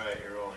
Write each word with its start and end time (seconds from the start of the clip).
Alright, 0.00 0.18
you're 0.22 0.34
rolling. 0.34 0.56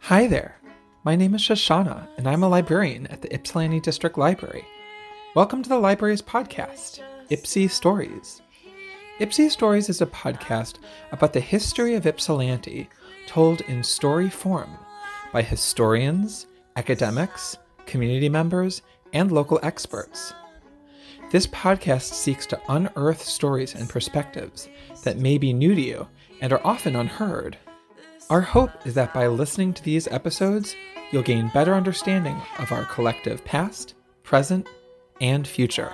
Hi 0.00 0.26
there. 0.26 0.56
My 1.04 1.16
name 1.16 1.34
is 1.34 1.40
Shoshanna, 1.40 2.06
and 2.18 2.28
I'm 2.28 2.42
a 2.42 2.48
librarian 2.48 3.06
at 3.06 3.22
the 3.22 3.32
Ypsilanti 3.34 3.80
District 3.80 4.18
Library. 4.18 4.66
Welcome 5.34 5.62
to 5.62 5.70
the 5.70 5.78
library's 5.78 6.20
podcast, 6.20 7.00
Ypsi 7.30 7.70
Stories. 7.70 8.42
Ypsi 9.20 9.50
Stories 9.50 9.88
is 9.88 10.02
a 10.02 10.06
podcast 10.06 10.74
about 11.12 11.32
the 11.32 11.40
history 11.40 11.94
of 11.94 12.06
Ypsilanti 12.06 12.90
told 13.26 13.62
in 13.62 13.82
story 13.82 14.28
form 14.28 14.76
by 15.32 15.40
historians, 15.40 16.46
academics, 16.76 17.56
community 17.86 18.28
members, 18.28 18.82
and 19.14 19.32
local 19.32 19.58
experts. 19.62 20.34
This 21.30 21.46
podcast 21.46 22.12
seeks 22.12 22.44
to 22.46 22.60
unearth 22.68 23.22
stories 23.22 23.76
and 23.76 23.88
perspectives 23.88 24.68
that 25.04 25.18
may 25.18 25.38
be 25.38 25.52
new 25.52 25.76
to 25.76 25.80
you 25.80 26.08
and 26.40 26.52
are 26.52 26.60
often 26.66 26.96
unheard. 26.96 27.56
Our 28.30 28.40
hope 28.40 28.84
is 28.84 28.94
that 28.94 29.14
by 29.14 29.28
listening 29.28 29.72
to 29.74 29.84
these 29.84 30.08
episodes, 30.08 30.74
you'll 31.12 31.22
gain 31.22 31.48
better 31.54 31.74
understanding 31.74 32.36
of 32.58 32.72
our 32.72 32.84
collective 32.86 33.44
past, 33.44 33.94
present, 34.24 34.66
and 35.20 35.46
future. 35.46 35.92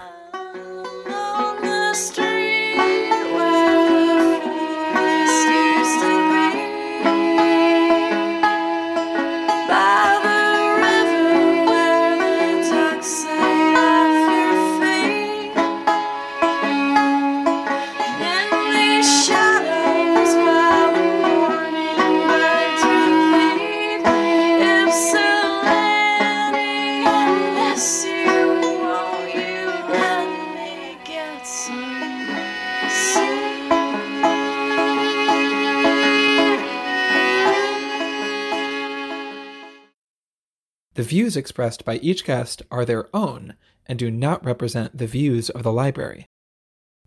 Views 41.26 41.36
expressed 41.36 41.84
by 41.84 41.96
each 41.96 42.24
guest 42.24 42.62
are 42.70 42.84
their 42.84 43.08
own 43.12 43.54
and 43.86 43.98
do 43.98 44.12
not 44.12 44.44
represent 44.44 44.96
the 44.96 45.08
views 45.08 45.50
of 45.50 45.64
the 45.64 45.72
library. 45.72 46.24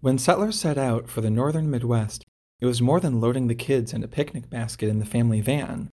When 0.02 0.18
settlers 0.18 0.60
set 0.60 0.78
out 0.78 1.10
for 1.10 1.22
the 1.22 1.30
northern 1.30 1.72
Midwest, 1.72 2.26
it 2.60 2.66
was 2.66 2.82
more 2.82 3.00
than 3.00 3.22
loading 3.22 3.48
the 3.48 3.56
kids 3.56 3.94
in 3.94 4.04
a 4.04 4.10
picnic 4.10 4.50
basket 4.50 4.90
in 4.90 5.00
the 5.00 5.06
family 5.06 5.40
van. 5.40 5.90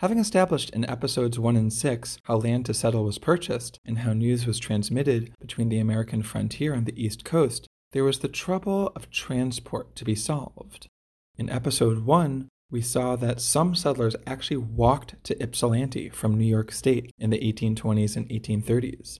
Having 0.00 0.18
established 0.18 0.70
in 0.70 0.90
episodes 0.90 1.38
1 1.38 1.54
and 1.54 1.72
6 1.72 2.18
how 2.24 2.38
land 2.38 2.66
to 2.66 2.74
settle 2.74 3.04
was 3.04 3.18
purchased 3.18 3.78
and 3.86 3.98
how 3.98 4.12
news 4.12 4.44
was 4.44 4.58
transmitted 4.58 5.32
between 5.40 5.68
the 5.68 5.78
American 5.78 6.24
frontier 6.24 6.74
and 6.74 6.84
the 6.84 7.00
East 7.00 7.24
Coast, 7.24 7.68
there 7.92 8.02
was 8.02 8.18
the 8.18 8.26
trouble 8.26 8.90
of 8.96 9.08
transport 9.12 9.94
to 9.94 10.04
be 10.04 10.16
solved. 10.16 10.88
In 11.36 11.48
episode 11.48 12.04
1, 12.04 12.48
we 12.70 12.82
saw 12.82 13.16
that 13.16 13.40
some 13.40 13.74
settlers 13.74 14.14
actually 14.26 14.58
walked 14.58 15.22
to 15.24 15.42
Ypsilanti 15.42 16.08
from 16.10 16.36
New 16.36 16.44
York 16.44 16.70
State 16.70 17.10
in 17.18 17.30
the 17.30 17.38
1820s 17.38 18.16
and 18.16 18.28
1830s. 18.28 19.18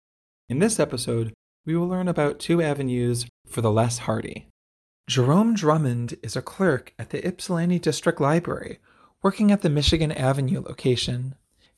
In 0.49 0.59
this 0.59 0.79
episode, 0.79 1.33
we 1.65 1.75
will 1.77 1.89
learn 1.89 2.09
about 2.09 2.39
two 2.39 2.63
avenues 2.63 3.27
for 3.47 3.61
the 3.61 3.71
less 3.71 3.99
hardy. 3.99 4.49
Jerome 5.09 5.55
Drummond 5.55 6.17
is 6.23 6.37
a 6.37 6.43
clerk 6.43 6.93
at 6.99 7.11
the 7.11 7.27
Ypsilanti 7.27 7.79
District 7.79 8.21
Library, 8.21 8.79
working 9.23 9.51
at 9.51 9.63
the 9.63 9.71
Michigan 9.71 10.13
Avenue 10.13 10.61
location, 10.61 11.35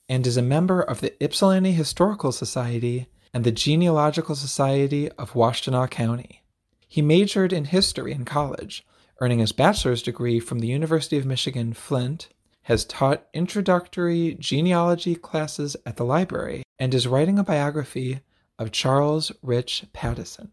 and 0.08 0.26
is 0.26 0.36
a 0.36 0.42
member 0.42 0.82
of 0.82 1.00
the 1.00 1.14
Ypsilanti 1.22 1.72
Historical 1.72 2.32
Society 2.32 3.06
and 3.32 3.44
the 3.44 3.52
Genealogical 3.52 4.34
Society 4.34 5.08
of 5.12 5.34
Washtenaw 5.34 5.88
County. 5.88 6.42
He 6.88 7.02
majored 7.02 7.52
in 7.52 7.66
history 7.66 8.12
in 8.12 8.24
college, 8.24 8.84
earning 9.20 9.38
his 9.38 9.52
bachelor's 9.52 10.02
degree 10.02 10.40
from 10.40 10.60
the 10.60 10.68
University 10.68 11.18
of 11.18 11.26
Michigan 11.26 11.72
Flint, 11.74 12.28
has 12.62 12.84
taught 12.84 13.26
introductory 13.34 14.36
genealogy 14.38 15.14
classes 15.14 15.76
at 15.84 15.96
the 15.96 16.04
library, 16.04 16.62
and 16.78 16.94
is 16.94 17.06
writing 17.06 17.38
a 17.38 17.44
biography 17.44 18.20
of 18.58 18.72
Charles 18.72 19.32
Rich 19.42 19.84
Pattison. 19.92 20.52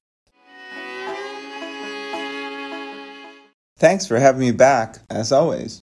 Thanks 3.78 4.08
for 4.08 4.18
having 4.18 4.42
me 4.42 4.52
back, 4.52 4.98
as 5.10 5.32
always. 5.32 5.82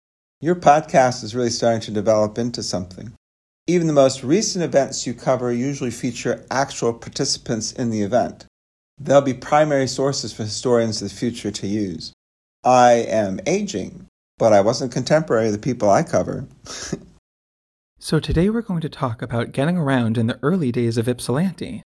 Your 0.41 0.55
podcast 0.55 1.23
is 1.23 1.33
really 1.33 1.49
starting 1.49 1.81
to 1.81 1.91
develop 1.91 2.37
into 2.37 2.61
something. 2.61 3.13
Even 3.65 3.87
the 3.87 3.93
most 3.93 4.23
recent 4.23 4.63
events 4.63 5.07
you 5.07 5.13
cover 5.13 5.51
usually 5.51 5.91
feature 5.91 6.45
actual 6.51 6.93
participants 6.93 7.71
in 7.71 7.89
the 7.89 8.01
event. 8.01 8.45
They'll 8.99 9.21
be 9.21 9.33
primary 9.33 9.87
sources 9.87 10.33
for 10.33 10.43
historians 10.43 11.01
of 11.01 11.09
the 11.09 11.15
future 11.15 11.51
to 11.51 11.67
use. 11.67 12.13
I 12.63 12.93
am 12.93 13.39
aging, 13.45 14.07
but 14.37 14.53
I 14.53 14.61
wasn't 14.61 14.91
contemporary 14.91 15.47
of 15.47 15.53
the 15.53 15.59
people 15.59 15.89
I 15.89 16.03
cover. 16.03 16.47
So 17.99 18.19
today 18.19 18.51
we're 18.51 18.61
going 18.61 18.81
to 18.81 18.89
talk 18.89 19.23
about 19.23 19.53
getting 19.53 19.75
around 19.75 20.19
in 20.19 20.27
the 20.27 20.37
early 20.43 20.71
days 20.71 20.99
of 20.99 21.09
Ypsilanti. 21.09 21.81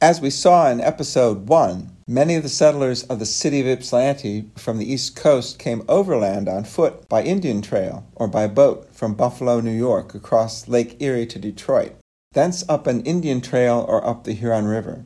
As 0.00 0.20
we 0.20 0.30
saw 0.30 0.70
in 0.70 0.80
episode 0.80 1.48
1, 1.48 1.90
many 2.06 2.36
of 2.36 2.44
the 2.44 2.48
settlers 2.48 3.02
of 3.02 3.18
the 3.18 3.26
city 3.26 3.60
of 3.60 3.66
Ypsilanti 3.66 4.48
from 4.56 4.78
the 4.78 4.90
East 4.90 5.16
Coast 5.16 5.58
came 5.58 5.82
overland 5.88 6.48
on 6.48 6.62
foot 6.62 7.08
by 7.08 7.24
Indian 7.24 7.62
Trail 7.62 8.06
or 8.14 8.28
by 8.28 8.46
boat 8.46 8.94
from 8.94 9.14
Buffalo, 9.14 9.60
New 9.60 9.72
York, 9.72 10.14
across 10.14 10.68
Lake 10.68 10.96
Erie 11.02 11.26
to 11.26 11.38
Detroit, 11.40 11.96
thence 12.32 12.64
up 12.68 12.86
an 12.86 13.02
Indian 13.02 13.40
Trail 13.40 13.84
or 13.88 14.06
up 14.06 14.22
the 14.22 14.34
Huron 14.34 14.66
River. 14.66 15.04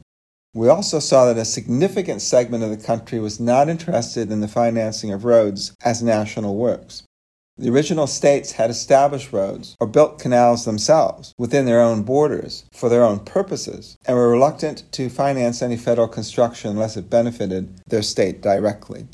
We 0.55 0.69
also 0.69 0.99
saw 0.99 1.27
that 1.27 1.37
a 1.37 1.45
significant 1.45 2.23
segment 2.23 2.65
of 2.65 2.71
the 2.71 2.77
country 2.77 3.21
was 3.21 3.39
not 3.39 3.69
interested 3.69 4.33
in 4.33 4.41
the 4.41 4.49
financing 4.49 5.13
of 5.13 5.25
roads 5.25 5.75
as 5.85 6.03
national 6.03 6.57
works. 6.57 7.03
The 7.59 7.71
original 7.71 8.07
states 8.07 8.53
had 8.53 8.71
established 8.71 9.33
roads 9.33 9.77
or 9.81 9.89
built 9.89 10.21
canals 10.21 10.65
themselves 10.65 11.35
within 11.37 11.67
their 11.67 11.81
own 11.81 12.05
borders 12.05 12.65
for 12.73 12.89
their 12.89 13.03
own 13.03 13.19
purposes 13.21 13.97
and 14.07 14.17
were 14.17 14.31
reluctant 14.31 14.85
to 14.93 15.11
finance 15.11 15.61
any 15.61 15.77
federal 15.77 16.07
construction 16.07 16.71
unless 16.71 16.97
it 16.97 17.11
benefited 17.11 17.81
their 17.89 18.03
state 18.03 18.41
directly. 18.41 19.09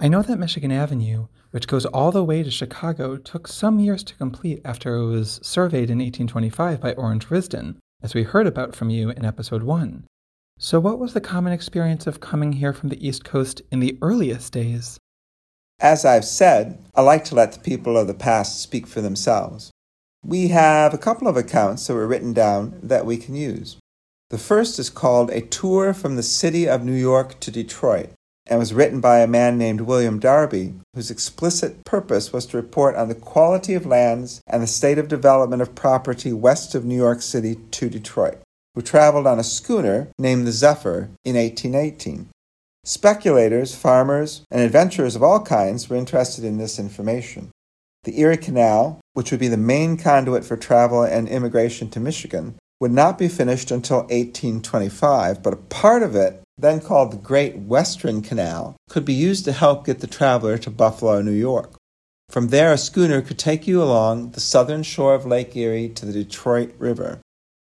I 0.00 0.08
know 0.08 0.22
that 0.22 0.38
Michigan 0.38 0.72
Avenue, 0.72 1.26
which 1.50 1.68
goes 1.68 1.84
all 1.84 2.10
the 2.10 2.24
way 2.24 2.42
to 2.42 2.50
Chicago, 2.50 3.16
took 3.16 3.46
some 3.46 3.78
years 3.80 4.02
to 4.04 4.14
complete 4.14 4.62
after 4.64 4.94
it 4.94 5.06
was 5.06 5.38
surveyed 5.42 5.90
in 5.90 5.98
1825 5.98 6.80
by 6.80 6.94
Orange 6.94 7.26
Risdon, 7.26 7.76
as 8.02 8.14
we 8.14 8.22
heard 8.22 8.46
about 8.46 8.74
from 8.74 8.88
you 8.88 9.10
in 9.10 9.26
episode 9.26 9.62
1. 9.62 10.04
So, 10.60 10.80
what 10.80 10.98
was 10.98 11.14
the 11.14 11.20
common 11.20 11.52
experience 11.52 12.08
of 12.08 12.18
coming 12.18 12.54
here 12.54 12.72
from 12.72 12.88
the 12.88 13.06
East 13.06 13.24
Coast 13.24 13.62
in 13.70 13.78
the 13.78 13.96
earliest 14.02 14.52
days? 14.52 14.98
As 15.78 16.04
I've 16.04 16.24
said, 16.24 16.82
I 16.96 17.02
like 17.02 17.24
to 17.26 17.36
let 17.36 17.52
the 17.52 17.60
people 17.60 17.96
of 17.96 18.08
the 18.08 18.14
past 18.14 18.60
speak 18.60 18.88
for 18.88 19.00
themselves. 19.00 19.70
We 20.24 20.48
have 20.48 20.92
a 20.92 20.98
couple 20.98 21.28
of 21.28 21.36
accounts 21.36 21.86
that 21.86 21.94
were 21.94 22.08
written 22.08 22.32
down 22.32 22.80
that 22.82 23.06
we 23.06 23.18
can 23.18 23.36
use. 23.36 23.76
The 24.30 24.38
first 24.38 24.80
is 24.80 24.90
called 24.90 25.30
A 25.30 25.42
Tour 25.42 25.94
from 25.94 26.16
the 26.16 26.24
City 26.24 26.68
of 26.68 26.84
New 26.84 26.92
York 26.92 27.38
to 27.38 27.52
Detroit 27.52 28.10
and 28.48 28.58
was 28.58 28.74
written 28.74 29.00
by 29.00 29.20
a 29.20 29.28
man 29.28 29.58
named 29.58 29.82
William 29.82 30.18
Darby, 30.18 30.74
whose 30.92 31.10
explicit 31.10 31.84
purpose 31.84 32.32
was 32.32 32.46
to 32.46 32.56
report 32.56 32.96
on 32.96 33.08
the 33.08 33.14
quality 33.14 33.74
of 33.74 33.86
lands 33.86 34.40
and 34.48 34.60
the 34.60 34.66
state 34.66 34.98
of 34.98 35.06
development 35.06 35.62
of 35.62 35.76
property 35.76 36.32
west 36.32 36.74
of 36.74 36.84
New 36.84 36.96
York 36.96 37.22
City 37.22 37.56
to 37.70 37.88
Detroit, 37.88 38.40
who 38.78 38.82
traveled 38.82 39.26
on 39.26 39.40
a 39.40 39.42
schooner 39.42 40.06
named 40.20 40.46
the 40.46 40.52
Zephyr 40.52 41.10
in 41.24 41.34
1818. 41.34 42.28
Speculators, 42.84 43.74
farmers, 43.74 44.42
and 44.52 44.60
adventurers 44.62 45.16
of 45.16 45.22
all 45.22 45.40
kinds 45.40 45.90
were 45.90 45.96
interested 45.96 46.44
in 46.44 46.58
this 46.58 46.78
information. 46.78 47.50
The 48.04 48.20
Erie 48.20 48.36
Canal, 48.36 49.00
which 49.14 49.32
would 49.32 49.40
be 49.40 49.48
the 49.48 49.56
main 49.56 49.96
conduit 49.96 50.44
for 50.44 50.56
travel 50.56 51.02
and 51.02 51.28
immigration 51.28 51.90
to 51.90 51.98
Michigan, 51.98 52.54
would 52.78 52.92
not 52.92 53.18
be 53.18 53.26
finished 53.26 53.72
until 53.72 54.02
1825, 54.02 55.42
but 55.42 55.54
a 55.54 55.56
part 55.56 56.04
of 56.04 56.14
it, 56.14 56.40
then 56.56 56.80
called 56.80 57.10
the 57.10 57.16
Great 57.16 57.56
Western 57.56 58.22
Canal, 58.22 58.76
could 58.88 59.04
be 59.04 59.12
used 59.12 59.44
to 59.46 59.50
help 59.50 59.86
get 59.86 59.98
the 59.98 60.06
traveler 60.06 60.56
to 60.56 60.70
Buffalo, 60.70 61.20
New 61.20 61.32
York. 61.32 61.72
From 62.30 62.50
there, 62.50 62.72
a 62.72 62.78
schooner 62.78 63.22
could 63.22 63.40
take 63.40 63.66
you 63.66 63.82
along 63.82 64.30
the 64.30 64.40
southern 64.40 64.84
shore 64.84 65.16
of 65.16 65.26
Lake 65.26 65.56
Erie 65.56 65.88
to 65.88 66.06
the 66.06 66.12
Detroit 66.12 66.76
River. 66.78 67.18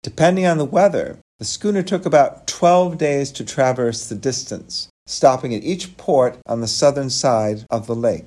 Depending 0.01 0.45
on 0.45 0.57
the 0.57 0.65
weather, 0.65 1.19
the 1.39 1.45
schooner 1.45 1.83
took 1.83 2.05
about 2.05 2.47
12 2.47 2.97
days 2.97 3.31
to 3.33 3.43
traverse 3.43 4.07
the 4.07 4.15
distance, 4.15 4.89
stopping 5.05 5.53
at 5.53 5.63
each 5.63 5.97
port 5.97 6.37
on 6.45 6.61
the 6.61 6.67
southern 6.67 7.09
side 7.09 7.65
of 7.69 7.87
the 7.87 7.95
lake. 7.95 8.25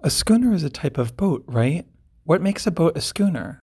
A 0.00 0.10
schooner 0.10 0.52
is 0.52 0.62
a 0.62 0.70
type 0.70 0.98
of 0.98 1.16
boat, 1.16 1.44
right? 1.46 1.84
What 2.24 2.42
makes 2.42 2.66
a 2.66 2.70
boat 2.70 2.96
a 2.96 3.00
schooner? 3.00 3.58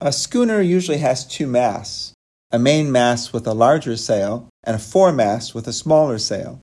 A 0.00 0.12
schooner 0.12 0.60
usually 0.60 0.98
has 0.98 1.26
two 1.26 1.46
masts 1.46 2.12
a 2.50 2.58
main 2.58 2.90
mast 2.90 3.32
with 3.34 3.46
a 3.46 3.52
larger 3.52 3.96
sail 3.96 4.48
and 4.64 4.74
a 4.74 4.78
foremast 4.78 5.54
with 5.54 5.68
a 5.68 5.72
smaller 5.72 6.18
sail. 6.18 6.60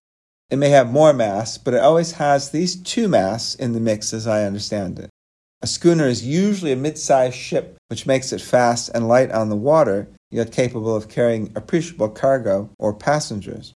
It 0.49 0.55
may 0.55 0.69
have 0.69 0.91
more 0.91 1.13
masts, 1.13 1.59
but 1.59 1.75
it 1.75 1.81
always 1.81 2.13
has 2.13 2.49
these 2.49 2.75
two 2.75 3.07
masts 3.07 3.53
in 3.55 3.73
the 3.73 3.79
mix 3.79 4.13
as 4.13 4.25
I 4.25 4.45
understand 4.45 4.97
it. 4.97 5.09
A 5.61 5.67
schooner 5.67 6.07
is 6.07 6.25
usually 6.25 6.71
a 6.71 6.75
mid 6.75 6.97
sized 6.97 7.35
ship 7.35 7.74
which 7.87 8.05
makes 8.05 8.33
it 8.33 8.41
fast 8.41 8.89
and 8.93 9.07
light 9.07 9.31
on 9.31 9.49
the 9.49 9.55
water, 9.55 10.07
yet 10.31 10.51
capable 10.51 10.95
of 10.95 11.09
carrying 11.09 11.51
appreciable 11.55 12.09
cargo 12.09 12.69
or 12.79 12.93
passengers. 12.93 13.73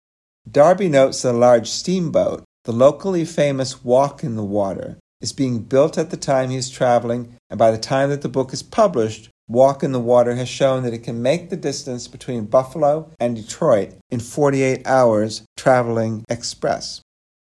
Darby 0.50 0.88
notes 0.88 1.23
that 1.23 1.35
a 1.35 1.38
large 1.38 1.69
steamboat, 1.69 2.44
the 2.64 2.73
locally 2.73 3.25
famous 3.25 3.85
Walk 3.85 4.23
in 4.23 4.37
the 4.37 4.44
Water, 4.44 4.97
is 5.20 5.32
being 5.32 5.61
built 5.61 5.99
at 5.99 6.11
the 6.11 6.17
time 6.17 6.50
he 6.50 6.56
is 6.56 6.70
traveling, 6.70 7.35
and 7.50 7.58
by 7.58 7.70
the 7.70 7.79
time 7.79 8.11
that 8.11 8.23
the 8.23 8.29
book 8.29 8.53
is 8.53 8.62
published, 8.62 9.29
Walk 9.49 9.82
in 9.82 9.93
the 9.93 10.00
Water 10.00 10.35
has 10.35 10.49
shown 10.49 10.82
that 10.82 10.93
it 10.93 11.05
can 11.05 11.23
make 11.23 11.50
the 11.50 11.56
distance 11.56 12.08
between 12.08 12.47
Buffalo 12.47 13.11
and 13.20 13.37
Detroit 13.37 13.94
in 14.11 14.20
48 14.20 14.87
hours 14.87 15.43
traveling 15.56 16.25
express. 16.29 17.00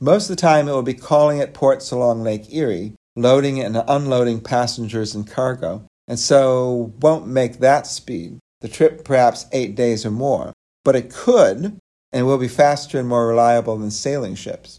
Most 0.01 0.29
of 0.29 0.37
the 0.37 0.41
time, 0.41 0.69
it 0.69 0.73
will 0.73 0.83
be 0.83 0.95
calling 0.95 1.41
at 1.41 1.55
ports 1.55 1.91
along 1.91 2.23
Lake 2.23 2.53
Erie, 2.53 2.95
loading 3.17 3.61
and 3.61 3.83
unloading 3.89 4.41
passengers 4.41 5.15
and 5.15 5.27
cargo, 5.27 5.87
and 6.09 6.19
so 6.19 6.93
won't 7.01 7.27
make 7.27 7.59
that 7.59 7.87
speed. 7.87 8.39
The 8.61 8.69
trip 8.69 9.05
perhaps 9.05 9.47
eight 9.53 9.75
days 9.75 10.07
or 10.07 10.11
more, 10.11 10.53
but 10.85 10.97
it 10.97 11.13
could 11.13 11.79
and 12.13 12.27
will 12.27 12.39
be 12.39 12.49
faster 12.49 12.99
and 12.99 13.09
more 13.09 13.27
reliable 13.27 13.77
than 13.77 13.91
sailing 13.91 14.35
ships. 14.35 14.79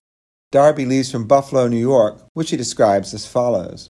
Darby 0.51 0.85
leaves 0.85 1.11
from 1.11 1.27
Buffalo, 1.27 1.67
New 1.67 1.77
York, 1.77 2.21
which 2.33 2.51
he 2.51 2.57
describes 2.57 3.13
as 3.13 3.27
follows. 3.27 3.89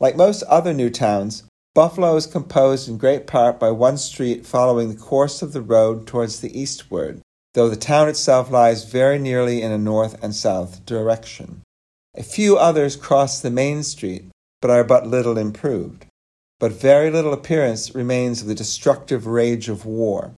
Like 0.00 0.16
most 0.16 0.42
other 0.44 0.74
new 0.74 0.90
towns, 0.90 1.44
Buffalo 1.74 2.16
is 2.16 2.26
composed 2.26 2.88
in 2.88 2.98
great 2.98 3.26
part 3.26 3.60
by 3.60 3.70
one 3.70 3.98
street 3.98 4.44
following 4.44 4.88
the 4.88 5.00
course 5.00 5.42
of 5.42 5.52
the 5.52 5.62
road 5.62 6.06
towards 6.06 6.40
the 6.40 6.58
eastward, 6.58 7.20
though 7.54 7.68
the 7.68 7.76
town 7.76 8.08
itself 8.08 8.50
lies 8.50 8.90
very 8.90 9.18
nearly 9.18 9.62
in 9.62 9.70
a 9.70 9.78
north 9.78 10.22
and 10.22 10.34
south 10.34 10.84
direction. 10.86 11.62
A 12.16 12.22
few 12.22 12.56
others 12.56 12.96
cross 12.96 13.40
the 13.40 13.50
main 13.50 13.82
street, 13.82 14.24
but 14.60 14.70
are 14.70 14.84
but 14.84 15.06
little 15.06 15.36
improved. 15.36 16.05
But 16.58 16.72
very 16.72 17.10
little 17.10 17.32
appearance 17.32 17.94
remains 17.94 18.40
of 18.40 18.48
the 18.48 18.54
destructive 18.54 19.26
rage 19.26 19.68
of 19.68 19.84
war. 19.84 20.32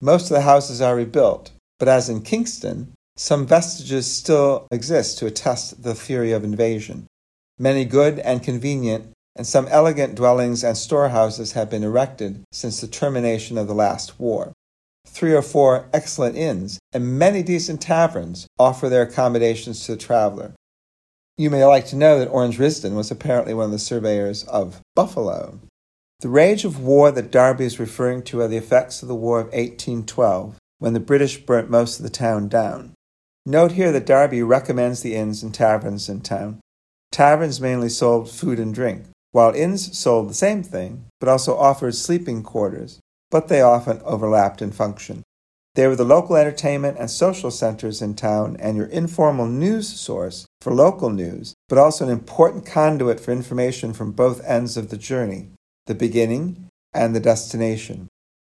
Most 0.00 0.24
of 0.24 0.30
the 0.30 0.40
houses 0.40 0.80
are 0.80 0.96
rebuilt, 0.96 1.52
but 1.78 1.88
as 1.88 2.08
in 2.08 2.22
Kingston, 2.22 2.92
some 3.16 3.46
vestiges 3.46 4.06
still 4.06 4.66
exist 4.70 5.18
to 5.18 5.26
attest 5.26 5.82
the 5.82 5.94
fury 5.94 6.32
of 6.32 6.42
invasion. 6.42 7.06
Many 7.58 7.84
good 7.84 8.18
and 8.20 8.42
convenient 8.42 9.12
and 9.36 9.46
some 9.46 9.68
elegant 9.68 10.14
dwellings 10.14 10.64
and 10.64 10.76
storehouses 10.76 11.52
have 11.52 11.70
been 11.70 11.84
erected 11.84 12.42
since 12.50 12.80
the 12.80 12.88
termination 12.88 13.56
of 13.56 13.66
the 13.68 13.74
last 13.74 14.18
war. 14.18 14.52
Three 15.06 15.34
or 15.34 15.42
four 15.42 15.88
excellent 15.92 16.36
inns 16.36 16.78
and 16.92 17.18
many 17.18 17.42
decent 17.42 17.80
taverns 17.80 18.46
offer 18.58 18.88
their 18.88 19.02
accommodations 19.02 19.84
to 19.84 19.92
the 19.92 19.98
traveler. 19.98 20.52
You 21.40 21.48
may 21.48 21.64
like 21.64 21.86
to 21.86 21.96
know 21.96 22.18
that 22.18 22.28
Orange 22.28 22.58
Risdon 22.58 22.94
was 22.94 23.10
apparently 23.10 23.54
one 23.54 23.64
of 23.64 23.70
the 23.70 23.78
surveyors 23.78 24.44
of 24.44 24.82
Buffalo. 24.94 25.58
The 26.18 26.28
rage 26.28 26.66
of 26.66 26.82
war 26.82 27.10
that 27.10 27.30
Darby 27.30 27.64
is 27.64 27.80
referring 27.80 28.24
to 28.24 28.42
are 28.42 28.46
the 28.46 28.58
effects 28.58 29.00
of 29.00 29.08
the 29.08 29.14
War 29.14 29.40
of 29.40 29.46
1812, 29.46 30.58
when 30.80 30.92
the 30.92 31.00
British 31.00 31.38
burnt 31.38 31.70
most 31.70 31.98
of 31.98 32.02
the 32.02 32.10
town 32.10 32.48
down. 32.48 32.92
Note 33.46 33.72
here 33.72 33.90
that 33.90 34.04
Darby 34.04 34.42
recommends 34.42 35.00
the 35.00 35.14
inns 35.14 35.42
and 35.42 35.54
taverns 35.54 36.10
in 36.10 36.20
town. 36.20 36.60
Taverns 37.10 37.58
mainly 37.58 37.88
sold 37.88 38.30
food 38.30 38.58
and 38.58 38.74
drink, 38.74 39.06
while 39.32 39.54
inns 39.54 39.98
sold 39.98 40.28
the 40.28 40.34
same 40.34 40.62
thing, 40.62 41.06
but 41.20 41.28
also 41.30 41.56
offered 41.56 41.94
sleeping 41.94 42.42
quarters, 42.42 43.00
but 43.30 43.48
they 43.48 43.62
often 43.62 44.02
overlapped 44.04 44.60
in 44.60 44.72
function. 44.72 45.22
They 45.74 45.86
were 45.86 45.96
the 45.96 46.04
local 46.04 46.36
entertainment 46.36 46.98
and 46.98 47.10
social 47.10 47.50
centers 47.50 48.02
in 48.02 48.14
town 48.14 48.58
and 48.60 48.76
your 48.76 48.88
informal 48.88 49.46
news 49.46 49.88
source 49.88 50.46
for 50.60 50.72
local 50.72 51.10
news, 51.10 51.54
but 51.68 51.78
also 51.78 52.04
an 52.04 52.10
important 52.10 52.66
conduit 52.66 53.18
for 53.20 53.32
information 53.32 53.92
from 53.92 54.12
both 54.12 54.44
ends 54.44 54.76
of 54.76 54.90
the 54.90 54.96
journey, 54.96 55.48
the 55.86 55.94
beginning 55.94 56.68
and 56.92 57.14
the 57.14 57.20
destination. 57.20 58.08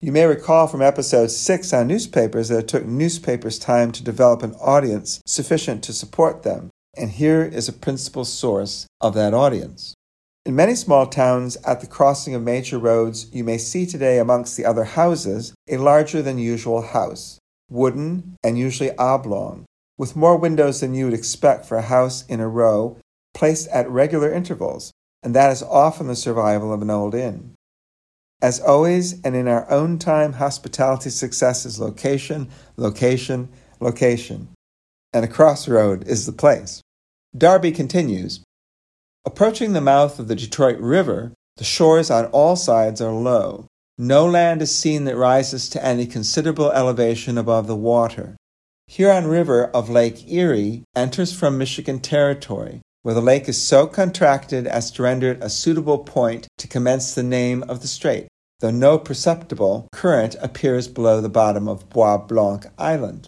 You 0.01 0.11
may 0.11 0.27
recall 0.27 0.67
from 0.67 0.83
episode 0.83 1.31
6 1.31 1.73
on 1.73 1.87
newspapers 1.87 2.49
that 2.49 2.59
it 2.59 2.69
took 2.69 2.85
newspapers 2.85 3.59
time 3.59 3.93
to 3.93 4.03
develop 4.03 4.43
an 4.43 4.55
audience 4.55 5.21
sufficient 5.27 5.85
to 5.85 5.93
support 5.93 6.43
them, 6.43 6.71
and 6.97 7.11
here 7.11 7.43
is 7.45 7.69
a 7.69 7.73
principal 7.73 8.25
source 8.25 8.87
of 9.01 9.15
that 9.15 9.33
audience. 9.33 9.95
In 10.45 10.57
many 10.57 10.75
small 10.75 11.07
towns, 11.07 11.57
at 11.65 11.81
the 11.81 11.87
crossing 11.87 12.35
of 12.35 12.43
major 12.43 12.79
roads, 12.79 13.33
you 13.33 13.45
may 13.45 13.59
see 13.59 13.87
today 13.87 14.19
amongst 14.19 14.57
the 14.57 14.65
other 14.65 14.83
houses 14.83 15.55
a 15.69 15.77
larger 15.77 16.21
than 16.21 16.37
usual 16.37 16.83
house, 16.83 17.39
wooden 17.71 18.37
and 18.43 18.59
usually 18.59 18.91
oblong, 18.97 19.65
with 19.99 20.17
more 20.17 20.37
windows 20.37 20.81
than 20.81 20.95
you 20.95 21.05
would 21.05 21.15
expect 21.15 21.67
for 21.67 21.77
a 21.77 21.83
house 21.83 22.25
in 22.27 22.41
a 22.41 22.49
row, 22.49 22.97
placed 23.35 23.69
at 23.69 23.89
regular 23.89 24.33
intervals, 24.33 24.93
and 25.23 25.35
that 25.35 25.53
is 25.53 25.63
often 25.63 26.09
the 26.09 26.17
survival 26.17 26.73
of 26.73 26.83
an 26.83 26.91
old 26.91 27.15
inn. 27.15 27.55
As 28.41 28.59
always, 28.59 29.21
and 29.23 29.37
in 29.37 29.47
our 29.47 29.71
own 29.71 29.99
time, 29.99 30.35
hospitality 30.35 31.11
success 31.11 31.65
is 31.65 31.79
location, 31.79 32.49
location, 32.77 33.49
location, 33.79 34.49
and 35.13 35.25
a 35.25 35.29
crossroad 35.29 36.09
is 36.09 36.27
the 36.27 36.33
place. 36.33 36.83
Darby 37.37 37.71
continues. 37.71 38.43
Approaching 39.25 39.73
the 39.73 39.81
mouth 39.81 40.19
of 40.19 40.27
the 40.27 40.35
Detroit 40.35 40.79
River, 40.81 41.33
the 41.57 41.65
shores 41.65 42.11
on 42.11 42.27
all 42.27 42.57
sides 42.57 43.01
are 43.01 43.13
low. 43.13 43.67
No 43.97 44.27
land 44.27 44.61
is 44.61 44.75
seen 44.75 45.05
that 45.05 45.17
rises 45.17 45.69
to 45.71 45.85
any 45.85 46.07
considerable 46.07 46.73
elevation 46.73 47.39
above 47.39 47.69
the 47.69 47.77
water. 47.77 48.37
Huron 48.93 49.27
River 49.27 49.69
of 49.69 49.89
Lake 49.89 50.31
Erie 50.31 50.83
enters 50.95 51.33
from 51.33 51.57
Michigan 51.57 51.99
Territory, 51.99 52.83
where 53.01 53.15
the 53.15 53.23
lake 53.23 53.49
is 53.49 53.59
so 53.59 53.87
contracted 53.87 54.67
as 54.67 54.91
to 54.91 55.03
render 55.03 55.31
it 55.31 55.39
a 55.43 55.49
suitable 55.49 56.01
point 56.01 56.47
to 56.59 56.69
commence 56.69 57.15
the 57.15 57.23
name 57.23 57.63
of 57.71 57.81
the 57.81 57.89
strait, 57.89 58.27
though 58.61 58.71
no 58.71 58.99
perceptible 58.99 59.89
current 59.93 60.37
appears 60.43 60.89
below 60.89 61.23
the 61.23 61.31
bottom 61.31 61.69
of 61.69 61.89
Bois 61.89 62.19
Blanc 62.19 62.67
Island. 62.77 63.27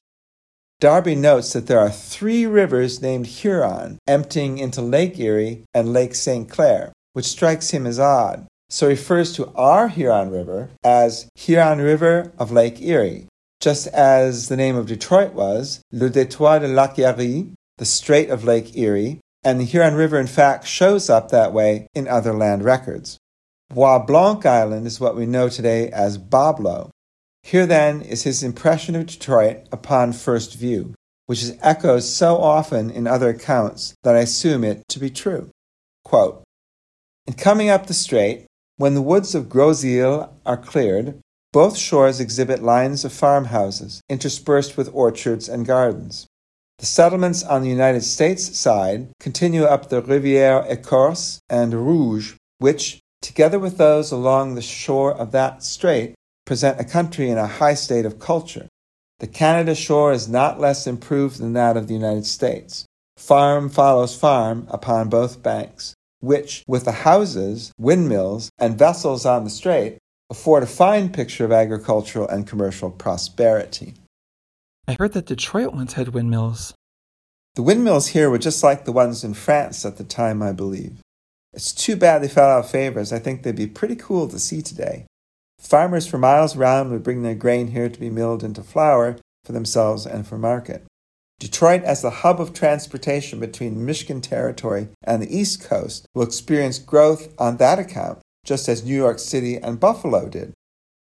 Darby 0.81 1.15
notes 1.15 1.55
that 1.55 1.67
there 1.67 1.81
are 1.81 1.91
three 1.91 2.45
rivers 2.45 3.01
named 3.01 3.27
Huron 3.27 3.97
emptying 4.07 4.59
into 4.59 4.83
Lake 4.83 5.19
Erie 5.19 5.65
and 5.73 5.95
Lake 5.95 6.15
St. 6.15 6.47
Clair, 6.47 6.93
which 7.15 7.25
strikes 7.25 7.71
him 7.71 7.87
as 7.87 7.99
odd, 7.99 8.47
so 8.69 8.87
refers 8.87 9.33
to 9.33 9.51
our 9.55 9.89
Huron 9.89 10.31
River 10.31 10.69
as 10.85 11.27
Huron 11.37 11.79
River 11.79 12.35
of 12.39 12.53
Lake 12.53 12.83
Erie, 12.83 13.29
just 13.65 13.87
as 13.95 14.51
the 14.51 14.59
name 14.59 14.77
of 14.77 14.85
Detroit 14.85 15.33
was 15.33 15.81
Le 15.91 16.11
Détroit 16.11 16.61
de 16.61 16.69
Lac 16.69 16.99
Erie, 16.99 17.51
the 17.79 17.87
Strait 17.87 18.29
of 18.29 18.45
Lake 18.45 18.77
Erie, 18.77 19.21
and 19.43 19.59
the 19.59 19.65
Huron 19.65 19.95
River 19.95 20.21
in 20.21 20.27
fact 20.27 20.69
shows 20.69 21.09
up 21.09 21.31
that 21.31 21.55
way 21.55 21.87
in 21.95 22.07
other 22.07 22.35
land 22.35 22.63
records. 22.63 23.17
Bois 23.71 24.01
Blanc 24.01 24.45
Island 24.45 24.87
is 24.87 25.01
what 25.01 25.17
we 25.17 25.25
know 25.25 25.49
today 25.49 25.89
as 25.89 26.19
Boblo. 26.19 26.91
Here 27.43 27.65
then 27.65 28.03
is 28.03 28.25
his 28.25 28.43
impression 28.43 28.95
of 28.97 29.07
Detroit 29.07 29.67
upon 29.73 30.13
first 30.13 30.57
view, 30.57 30.93
which 31.25 31.43
is 31.43 31.57
echoed 31.63 32.03
so 32.03 32.37
often 32.37 32.91
in 32.91 33.07
other 33.07 33.31
accounts 33.31 33.95
that 34.03 34.15
I 34.15 34.19
assume 34.19 34.63
it 34.63 34.83
to 34.91 34.99
be 34.99 35.09
true. 35.09 35.49
Quote, 36.05 36.43
in 37.27 37.33
coming 37.33 37.71
up 37.71 37.87
the 37.87 37.95
strait, 37.95 38.45
when 38.77 38.93
the 38.93 39.01
woods 39.01 39.35
of 39.35 39.49
Gros 39.49 39.83
Isle 39.83 40.37
are 40.45 40.59
cleared, 40.59 41.19
both 41.55 41.79
shores 41.79 42.19
exhibit 42.19 42.65
lines 42.65 43.05
of 43.05 43.13
farmhouses 43.13 44.03
interspersed 44.09 44.77
with 44.77 44.91
orchards 44.93 45.49
and 45.49 45.65
gardens. 45.65 46.27
The 46.81 46.87
settlements 46.87 47.45
on 47.45 47.63
the 47.63 47.69
United 47.69 48.03
States 48.03 48.59
side 48.59 49.13
continue 49.21 49.63
up 49.63 49.89
the 49.89 50.03
Rivière 50.03 50.69
Ecorce 50.69 51.39
and 51.49 51.73
Rouge, 51.73 52.35
which, 52.59 52.99
together 53.23 53.61
with 53.61 53.79
those 53.79 54.11
along 54.11 54.57
the 54.57 54.63
shore 54.63 55.15
of 55.15 55.31
that 55.31 55.63
strait, 55.63 56.17
present 56.45 56.81
a 56.81 56.85
country 56.85 57.31
in 57.31 57.39
a 57.39 57.47
high 57.47 57.75
state 57.75 58.05
of 58.05 58.19
culture. 58.19 58.67
The 59.21 59.29
Canada 59.29 59.77
shore 59.77 60.13
is 60.13 60.29
not 60.29 60.59
less 60.59 60.89
improved 60.89 61.39
than 61.39 61.53
that 61.53 61.77
of 61.77 61.87
the 61.87 61.95
United 61.95 62.27
States. 62.27 62.85
Farm 63.17 63.69
follows 63.69 64.17
farm 64.17 64.67
upon 64.71 65.09
both 65.09 65.41
banks, 65.45 65.95
which, 66.19 66.65
with 66.67 66.85
the 66.85 67.05
houses, 67.07 67.71
windmills, 67.79 68.51
and 68.59 68.77
vessels 68.77 69.25
on 69.25 69.45
the 69.45 69.51
strait, 69.51 69.99
afford 70.31 70.63
a 70.63 70.67
fine 70.67 71.11
picture 71.11 71.45
of 71.45 71.53
agricultural 71.53 72.29
and 72.29 72.47
commercial 72.47 72.91
prosperity. 72.91 73.95
I 74.87 74.95
heard 74.95 75.13
that 75.13 75.27
Detroit 75.27 75.73
once 75.73 75.95
had 75.95 76.09
windmills. 76.09 76.75
The 77.55 77.63
windmills 77.63 78.09
here 78.09 78.31
were 78.31 78.39
just 78.39 78.63
like 78.63 78.85
the 78.85 78.93
ones 78.93 79.23
in 79.23 79.35
France 79.35 79.85
at 79.85 79.97
the 79.97 80.05
time, 80.05 80.43
I 80.43 80.53
believe. 80.53 81.01
It's 81.53 81.73
too 81.73 81.95
bad 81.95 82.23
they 82.23 82.29
fell 82.29 82.51
out 82.51 82.65
of 82.65 82.71
favor, 82.71 82.99
as 82.99 83.13
I 83.13 83.21
think 83.21 83.43
they'd 83.43 83.55
be 83.55 83.67
pretty 83.67 83.97
cool 83.97 84.29
to 84.29 84.39
see 84.39 84.61
today. 84.61 85.07
Farmers 85.61 86.07
for 86.07 86.19
miles 86.19 86.57
round 86.57 86.91
would 86.91 87.05
bring 87.05 87.23
their 87.23 87.35
grain 87.35 87.69
here 87.69 87.89
to 87.89 88.01
be 88.01 88.11
milled 88.11 88.43
into 88.43 88.63
flour 88.63 89.17
for 89.45 89.53
themselves 89.53 90.05
and 90.05 90.27
for 90.27 90.37
market. 90.37 90.85
Detroit, 91.39 91.83
as 91.85 92.03
the 92.03 92.11
hub 92.11 92.41
of 92.41 92.53
transportation 92.53 93.39
between 93.39 93.85
Michigan 93.85 94.21
Territory 94.21 94.89
and 95.05 95.23
the 95.23 95.37
East 95.37 95.63
Coast, 95.63 96.07
will 96.15 96.23
experience 96.23 96.79
growth 96.79 97.33
on 97.39 97.59
that 97.59 97.79
account, 97.79 98.21
just 98.45 98.69
as 98.69 98.85
New 98.85 98.95
York 98.95 99.19
City 99.19 99.57
and 99.57 99.81
Buffalo 99.81 100.29
did. 100.29 100.53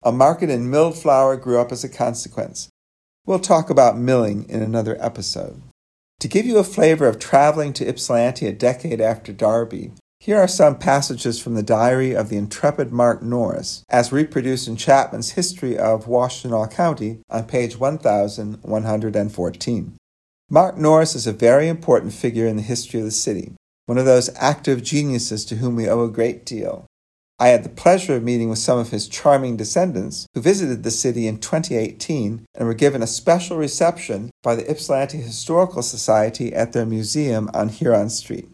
A 0.03 0.11
market 0.11 0.49
in 0.49 0.69
milled 0.69 0.97
flour 0.97 1.35
grew 1.35 1.59
up 1.59 1.71
as 1.71 1.83
a 1.83 1.89
consequence. 1.89 2.69
We'll 3.25 3.39
talk 3.39 3.69
about 3.69 3.97
milling 3.97 4.47
in 4.49 4.61
another 4.61 4.97
episode. 4.99 5.61
To 6.19 6.27
give 6.27 6.45
you 6.45 6.57
a 6.57 6.63
flavor 6.63 7.07
of 7.07 7.17
traveling 7.17 7.73
to 7.73 7.87
Ypsilanti 7.87 8.45
a 8.45 8.53
decade 8.53 9.01
after 9.01 9.31
Darby, 9.31 9.91
here 10.21 10.37
are 10.37 10.49
some 10.49 10.77
passages 10.77 11.39
from 11.39 11.55
the 11.55 11.63
diary 11.63 12.13
of 12.13 12.27
the 12.27 12.35
intrepid 12.35 12.91
Mark 12.91 13.23
Norris, 13.23 13.85
as 13.87 14.11
reproduced 14.11 14.67
in 14.67 14.75
Chapman's 14.75 15.31
History 15.31 15.77
of 15.77 16.07
Washtenaw 16.07 16.69
County 16.71 17.19
on 17.29 17.45
page 17.45 17.77
1114. 17.77 19.97
Mark 20.49 20.77
Norris 20.77 21.15
is 21.15 21.25
a 21.25 21.31
very 21.31 21.69
important 21.69 22.11
figure 22.11 22.47
in 22.47 22.57
the 22.57 22.61
history 22.61 22.99
of 22.99 23.05
the 23.05 23.11
city, 23.11 23.53
one 23.85 23.97
of 23.97 24.05
those 24.05 24.29
active 24.35 24.83
geniuses 24.83 25.45
to 25.45 25.55
whom 25.55 25.77
we 25.77 25.87
owe 25.87 26.03
a 26.03 26.11
great 26.11 26.45
deal. 26.45 26.85
I 27.41 27.49
had 27.49 27.63
the 27.63 27.69
pleasure 27.69 28.17
of 28.17 28.23
meeting 28.23 28.49
with 28.49 28.59
some 28.59 28.77
of 28.77 28.89
his 28.89 29.07
charming 29.07 29.55
descendants 29.55 30.27
who 30.33 30.41
visited 30.41 30.83
the 30.83 30.91
city 30.91 31.25
in 31.25 31.39
2018 31.39 32.45
and 32.53 32.67
were 32.67 32.73
given 32.73 33.01
a 33.01 33.07
special 33.07 33.55
reception 33.55 34.29
by 34.43 34.55
the 34.55 34.69
Ypsilanti 34.69 35.19
Historical 35.19 35.81
Society 35.81 36.53
at 36.53 36.73
their 36.73 36.85
museum 36.85 37.49
on 37.53 37.69
Huron 37.69 38.09
Street. 38.09 38.49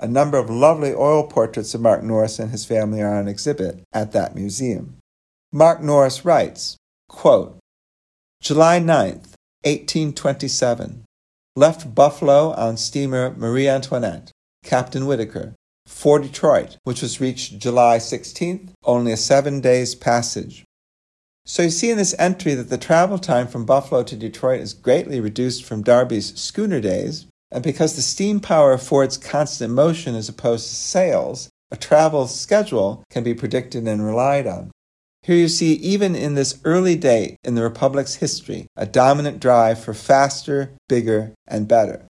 A 0.00 0.08
number 0.08 0.36
of 0.36 0.50
lovely 0.50 0.92
oil 0.92 1.28
portraits 1.28 1.74
of 1.74 1.80
Mark 1.80 2.02
Norris 2.02 2.40
and 2.40 2.50
his 2.50 2.64
family 2.64 3.00
are 3.00 3.14
on 3.14 3.28
exhibit 3.28 3.84
at 3.92 4.10
that 4.12 4.34
museum. 4.34 4.96
Mark 5.52 5.80
Norris 5.80 6.24
writes, 6.24 6.76
quote, 7.08 7.56
July 8.40 8.80
9th, 8.80 9.36
1827. 9.62 11.04
Left 11.54 11.94
Buffalo 11.94 12.50
on 12.54 12.76
steamer 12.76 13.32
Marie 13.36 13.68
Antoinette, 13.68 14.32
Captain 14.64 15.06
Whitaker, 15.06 15.54
for 15.94 16.18
Detroit, 16.18 16.76
which 16.82 17.00
was 17.00 17.20
reached 17.20 17.58
July 17.58 17.98
16th, 17.98 18.70
only 18.82 19.12
a 19.12 19.16
seven 19.16 19.60
days 19.60 19.94
passage. 19.94 20.64
So 21.46 21.62
you 21.62 21.70
see 21.70 21.90
in 21.90 21.96
this 21.96 22.16
entry 22.18 22.54
that 22.54 22.68
the 22.68 22.76
travel 22.76 23.16
time 23.16 23.46
from 23.46 23.64
Buffalo 23.64 24.02
to 24.02 24.16
Detroit 24.16 24.60
is 24.60 24.74
greatly 24.74 25.20
reduced 25.20 25.64
from 25.64 25.82
Darby's 25.82 26.38
schooner 26.38 26.80
days, 26.80 27.26
and 27.52 27.62
because 27.62 27.94
the 27.94 28.02
steam 28.02 28.40
power 28.40 28.72
affords 28.72 29.16
constant 29.16 29.72
motion 29.72 30.14
as 30.16 30.28
opposed 30.28 30.68
to 30.68 30.74
sails, 30.74 31.48
a 31.70 31.76
travel 31.76 32.26
schedule 32.26 33.04
can 33.08 33.22
be 33.22 33.32
predicted 33.32 33.86
and 33.86 34.04
relied 34.04 34.48
on. 34.48 34.72
Here 35.22 35.36
you 35.36 35.48
see, 35.48 35.74
even 35.74 36.14
in 36.14 36.34
this 36.34 36.60
early 36.64 36.96
date 36.96 37.36
in 37.44 37.54
the 37.54 37.62
Republic's 37.62 38.16
history, 38.16 38.66
a 38.76 38.84
dominant 38.84 39.40
drive 39.40 39.82
for 39.82 39.94
faster, 39.94 40.72
bigger, 40.88 41.32
and 41.46 41.68
better. 41.68 42.04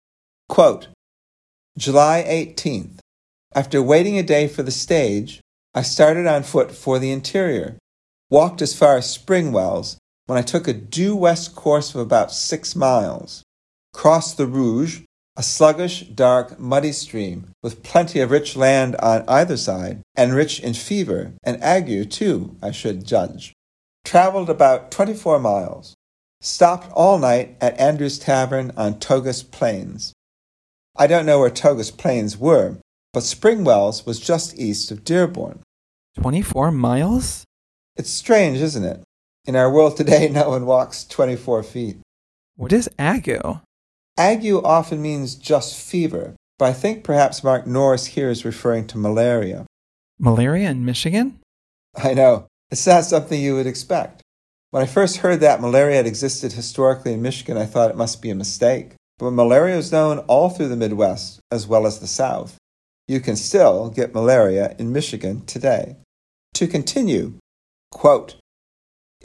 Quote, 0.48 0.88
July 1.78 2.26
18th. 2.28 3.03
After 3.56 3.84
waiting 3.84 4.18
a 4.18 4.24
day 4.24 4.48
for 4.48 4.64
the 4.64 4.72
stage, 4.72 5.40
I 5.76 5.84
started 5.84 6.26
on 6.26 6.42
foot 6.42 6.72
for 6.72 6.98
the 6.98 7.12
interior, 7.12 7.78
walked 8.32 8.64
as 8.64 8.76
far 8.76 8.98
as 8.98 9.16
Springwells, 9.16 9.98
when 10.26 10.40
I 10.40 10.42
took 10.42 10.68
a 10.68 10.74
due 10.74 11.16
west 11.16 11.56
course 11.56 11.94
of 11.94 12.02
about 12.02 12.32
six 12.32 12.76
miles, 12.76 13.44
crossed 13.94 14.38
the 14.38 14.48
Rouge, 14.48 15.02
a 15.36 15.44
sluggish, 15.44 16.02
dark, 16.02 16.60
muddy 16.60 16.92
stream 16.92 17.52
with 17.62 17.84
plenty 17.84 18.20
of 18.22 18.32
rich 18.32 18.56
land 18.56 18.96
on 18.98 19.24
either 19.28 19.58
side, 19.58 20.02
and 20.16 20.34
rich 20.34 20.60
in 20.60 20.74
fever 20.74 21.34
and 21.44 21.62
ague 21.64 22.10
too, 22.10 22.56
I 22.62 22.72
should 22.72 23.06
judge. 23.06 23.54
Traveled 24.04 24.50
about 24.50 24.90
24 24.90 25.40
miles. 25.40 25.94
Stopped 26.42 26.92
all 26.94 27.20
night 27.20 27.56
at 27.62 27.80
Andrew's 27.80 28.18
Tavern 28.18 28.72
on 28.76 29.00
Togus 29.00 29.44
Plains. 29.44 30.12
I 30.96 31.08
don't 31.08 31.26
know 31.26 31.40
where 31.40 31.50
Togus 31.50 31.90
Plains 31.96 32.38
were, 32.38 32.78
but 33.14 33.24
Springwells 33.24 34.06
was 34.06 34.20
just 34.20 34.58
east 34.58 34.92
of 34.92 35.04
Dearborn. 35.04 35.62
24 36.20 36.72
miles? 36.72 37.44
It's 37.96 38.10
strange, 38.10 38.60
isn't 38.60 38.84
it? 38.84 39.04
In 39.46 39.56
our 39.56 39.72
world 39.72 39.96
today, 39.96 40.30
no 40.32 40.50
one 40.50 40.66
walks 40.66 41.06
24 41.06 41.64
feet. 41.64 41.98
What 42.56 42.74
is 42.74 42.90
ague? 42.98 43.40
Ague 44.18 44.64
often 44.64 45.02
means 45.02 45.36
just 45.36 45.80
fever, 45.80 46.36
but 46.58 46.66
I 46.66 46.74
think 46.74 47.04
perhaps 47.04 47.44
Mark 47.44 47.66
Norris 47.68 48.08
here 48.08 48.30
is 48.30 48.46
referring 48.46 48.88
to 48.88 48.98
malaria. 48.98 49.66
Malaria 50.20 50.70
in 50.70 50.86
Michigan? 50.86 51.40
I 51.96 52.14
know, 52.14 52.48
it's 52.72 52.88
not 52.88 53.06
something 53.06 53.40
you 53.40 53.56
would 53.56 53.68
expect. 53.68 54.22
When 54.72 54.82
I 54.82 54.88
first 54.88 55.18
heard 55.18 55.40
that 55.42 55.62
malaria 55.62 55.98
had 55.98 56.08
existed 56.08 56.54
historically 56.54 57.14
in 57.14 57.22
Michigan, 57.22 57.58
I 57.58 57.66
thought 57.66 57.92
it 57.92 57.98
must 57.98 58.22
be 58.22 58.32
a 58.32 58.36
mistake. 58.36 58.94
But 59.20 59.32
malaria 59.32 59.78
is 59.78 59.92
known 59.92 60.20
all 60.20 60.50
through 60.50 60.70
the 60.70 60.76
Midwest, 60.76 61.40
as 61.52 61.68
well 61.68 61.86
as 61.86 62.00
the 62.00 62.08
South. 62.08 62.58
You 63.08 63.20
can 63.20 63.36
still 63.36 63.90
get 63.90 64.14
malaria 64.14 64.76
in 64.80 64.94
Michigan 64.94 65.46
today. 65.46 65.98
To 66.56 66.68
continue, 66.68 67.34
quote, 67.92 68.36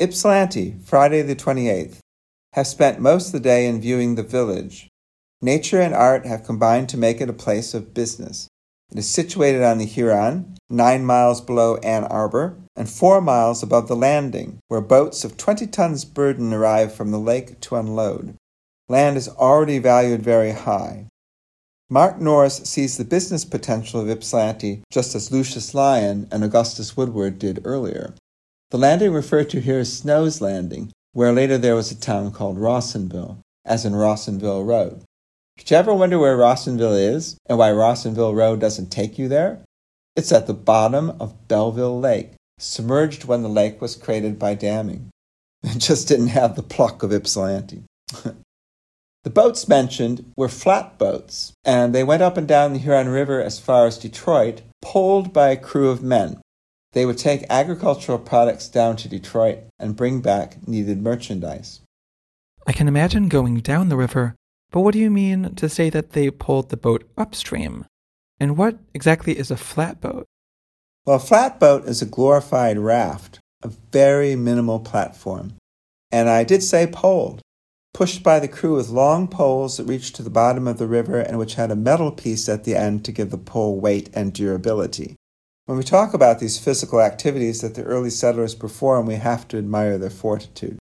Ypsilanti, 0.01 0.77
Friday 0.85 1.23
the 1.23 1.37
28th. 1.37 1.99
Have 2.55 2.67
spent 2.67 3.01
most 3.01 3.27
of 3.27 3.33
the 3.33 3.41
day 3.41 3.67
in 3.67 3.81
viewing 3.81 4.15
the 4.15 4.23
village. 4.23 4.89
Nature 5.43 5.81
and 5.81 5.95
art 5.95 6.27
have 6.27 6.45
combined 6.45 6.89
to 6.89 6.97
make 6.97 7.21
it 7.21 7.29
a 7.29 7.33
place 7.33 7.75
of 7.75 7.95
business. 7.95 8.49
It 8.91 8.99
is 8.99 9.09
situated 9.09 9.63
on 9.63 9.79
the 9.79 9.85
Huron, 9.85 10.57
nine 10.71 11.05
miles 11.05 11.41
below 11.41 11.77
Ann 11.79 12.05
Arbor, 12.05 12.57
and 12.75 12.89
four 12.89 13.21
miles 13.21 13.63
above 13.63 13.87
the 13.87 13.97
landing, 13.97 14.61
where 14.69 14.81
boats 14.81 15.25
of 15.25 15.37
20 15.37 15.67
tons 15.67 16.05
burden 16.05 16.55
arrive 16.55 16.95
from 16.95 17.11
the 17.11 17.21
lake 17.21 17.61
to 17.61 17.77
unload. 17.77 18.35
Land 18.89 19.17
is 19.17 19.29
already 19.29 19.79
valued 19.79 20.23
very 20.23 20.53
high. 20.53 21.08
Mark 21.91 22.21
Norris 22.21 22.59
sees 22.65 22.99
the 22.99 23.05
business 23.05 23.47
potential 23.47 23.99
of 23.99 24.11
Ypsilanti 24.11 24.83
just 24.91 25.15
as 25.15 25.33
Lucius 25.33 25.73
Lyon 25.73 26.29
and 26.31 26.45
Augustus 26.45 26.99
Woodward 26.99 27.39
did 27.39 27.63
earlier. 27.65 28.15
The 28.71 28.77
landing 28.77 29.11
referred 29.13 29.49
to 29.51 29.61
here 29.61 29.79
is 29.79 29.97
Snow's 29.97 30.43
Landing, 30.43 30.93
where 31.15 31.33
later 31.33 31.57
there 31.57 31.75
was 31.75 31.91
a 31.91 31.99
town 31.99 32.31
called 32.31 32.59
Rawsonville, 32.59 33.39
as 33.65 33.87
in 33.87 33.95
Rawsonville 33.95 34.67
Road. 34.67 35.03
Did 35.57 35.71
you 35.71 35.77
ever 35.79 35.95
wonder 35.95 36.19
where 36.19 36.37
Rawsonville 36.37 37.15
is 37.15 37.39
and 37.47 37.57
why 37.57 37.71
Rawsonville 37.71 38.37
Road 38.37 38.61
doesn't 38.61 38.91
take 38.91 39.19
you 39.19 39.27
there? 39.27 39.65
It's 40.15 40.31
at 40.31 40.47
the 40.47 40.53
bottom 40.53 41.17
of 41.19 41.49
Belleville 41.49 41.99
Lake, 41.99 42.33
submerged 42.59 43.25
when 43.25 43.43
the 43.43 43.49
lake 43.49 43.81
was 43.81 43.97
created 43.97 44.39
by 44.39 44.55
damming. 44.55 45.09
It 45.63 45.79
just 45.79 46.07
didn't 46.07 46.29
have 46.29 46.55
the 46.55 46.63
pluck 46.63 47.03
of 47.03 47.13
Ypsilanti. 47.13 47.83
the 49.25 49.31
boats 49.31 49.69
mentioned 49.69 50.33
were 50.37 50.49
flatboats, 50.49 51.53
and 51.65 51.95
they 51.95 52.05
went 52.05 52.23
up 52.23 52.37
and 52.37 52.47
down 52.47 52.73
the 52.73 52.79
Huron 52.79 53.09
River 53.09 53.43
as 53.43 53.59
far 53.59 53.87
as 53.87 53.99
Detroit, 53.99 54.63
poled 54.81 55.33
by 55.33 55.51
a 55.51 55.57
crew 55.57 55.91
of 55.91 56.03
men. 56.03 56.41
They 56.93 57.05
would 57.05 57.19
take 57.19 57.45
agricultural 57.51 58.19
products 58.19 58.69
down 58.69 58.97
to 58.97 59.09
Detroit 59.09 59.59
and 59.79 59.97
bring 59.97 60.21
back 60.21 60.67
needed 60.67 61.03
merchandise. 61.03 61.81
I 62.67 62.73
can 62.73 62.89
imagine 62.89 63.29
going 63.29 63.61
down 63.61 63.89
the 63.89 63.97
river, 63.97 64.35
but 64.71 64.81
what 64.81 64.93
do 64.93 64.99
you 64.99 65.11
mean 65.11 65.55
to 65.57 65.69
say 65.69 65.91
that 65.91 66.11
they 66.11 66.31
pulled 66.31 66.71
the 66.71 66.77
boat 66.77 67.09
upstream? 67.17 67.87
And 68.41 68.57
what 68.57 68.79
exactly 68.95 69.39
is 69.39 69.51
a 69.51 69.57
flatboat? 69.57 70.27
Well, 71.05 71.17
a 71.17 71.21
flatboat 71.21 71.87
is 71.87 72.03
a 72.03 72.07
glorified 72.07 72.79
raft, 72.79 73.41
a 73.63 73.69
very 73.69 74.37
minimal 74.37 74.81
platform. 74.81 75.55
And 76.13 76.29
I 76.29 76.45
did 76.45 76.63
say 76.63 76.87
poled, 76.87 77.41
pushed 77.95 78.23
by 78.23 78.39
the 78.39 78.49
crew 78.49 78.77
with 78.77 78.89
long 78.89 79.27
poles 79.29 79.77
that 79.77 79.85
reached 79.85 80.15
to 80.17 80.23
the 80.23 80.31
bottom 80.31 80.69
of 80.69 80.79
the 80.79 80.87
river 80.87 81.19
and 81.19 81.39
which 81.39 81.55
had 81.55 81.71
a 81.71 81.77
metal 81.77 82.13
piece 82.13 82.49
at 82.49 82.65
the 82.65 82.77
end 82.77 83.05
to 83.05 83.13
give 83.13 83.31
the 83.31 83.39
pole 83.39 83.81
weight 83.81 84.09
and 84.15 84.33
durability. 84.33 85.17
When 85.67 85.77
we 85.77 85.85
talk 85.85 86.15
about 86.15 86.39
these 86.39 86.59
physical 86.59 87.01
activities 87.01 87.61
that 87.61 87.75
the 87.75 87.85
early 87.85 88.11
settlers 88.11 88.55
performed, 88.55 89.07
we 89.07 89.17
have 89.17 89.47
to 89.49 89.59
admire 89.59 89.99
their 89.99 90.11
fortitude. 90.11 90.79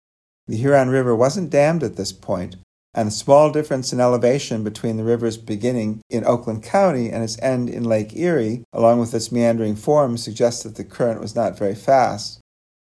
The 0.47 0.57
Huron 0.57 0.89
River 0.89 1.15
wasn't 1.15 1.49
dammed 1.49 1.83
at 1.83 1.95
this 1.95 2.11
point, 2.11 2.57
and 2.93 3.07
the 3.07 3.11
small 3.11 3.49
difference 3.49 3.93
in 3.93 4.01
elevation 4.01 4.63
between 4.63 4.97
the 4.97 5.05
river's 5.05 5.37
beginning 5.37 6.01
in 6.09 6.25
Oakland 6.25 6.63
County 6.63 7.09
and 7.09 7.23
its 7.23 7.41
end 7.41 7.69
in 7.69 7.85
Lake 7.85 8.13
Erie, 8.15 8.63
along 8.73 8.99
with 8.99 9.13
its 9.13 9.31
meandering 9.31 9.77
form, 9.77 10.17
suggests 10.17 10.63
that 10.63 10.75
the 10.75 10.83
current 10.83 11.21
was 11.21 11.33
not 11.35 11.57
very 11.57 11.75
fast. 11.75 12.41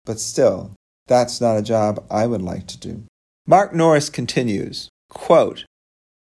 But 0.05 0.21
still, 0.21 0.73
that's 1.07 1.41
not 1.41 1.57
a 1.57 1.63
job 1.63 2.05
I 2.11 2.27
would 2.27 2.43
like 2.43 2.67
to 2.67 2.79
do. 2.79 3.05
Mark 3.49 3.73
Norris 3.73 4.11
continues, 4.11 4.89
quote, 5.09 5.67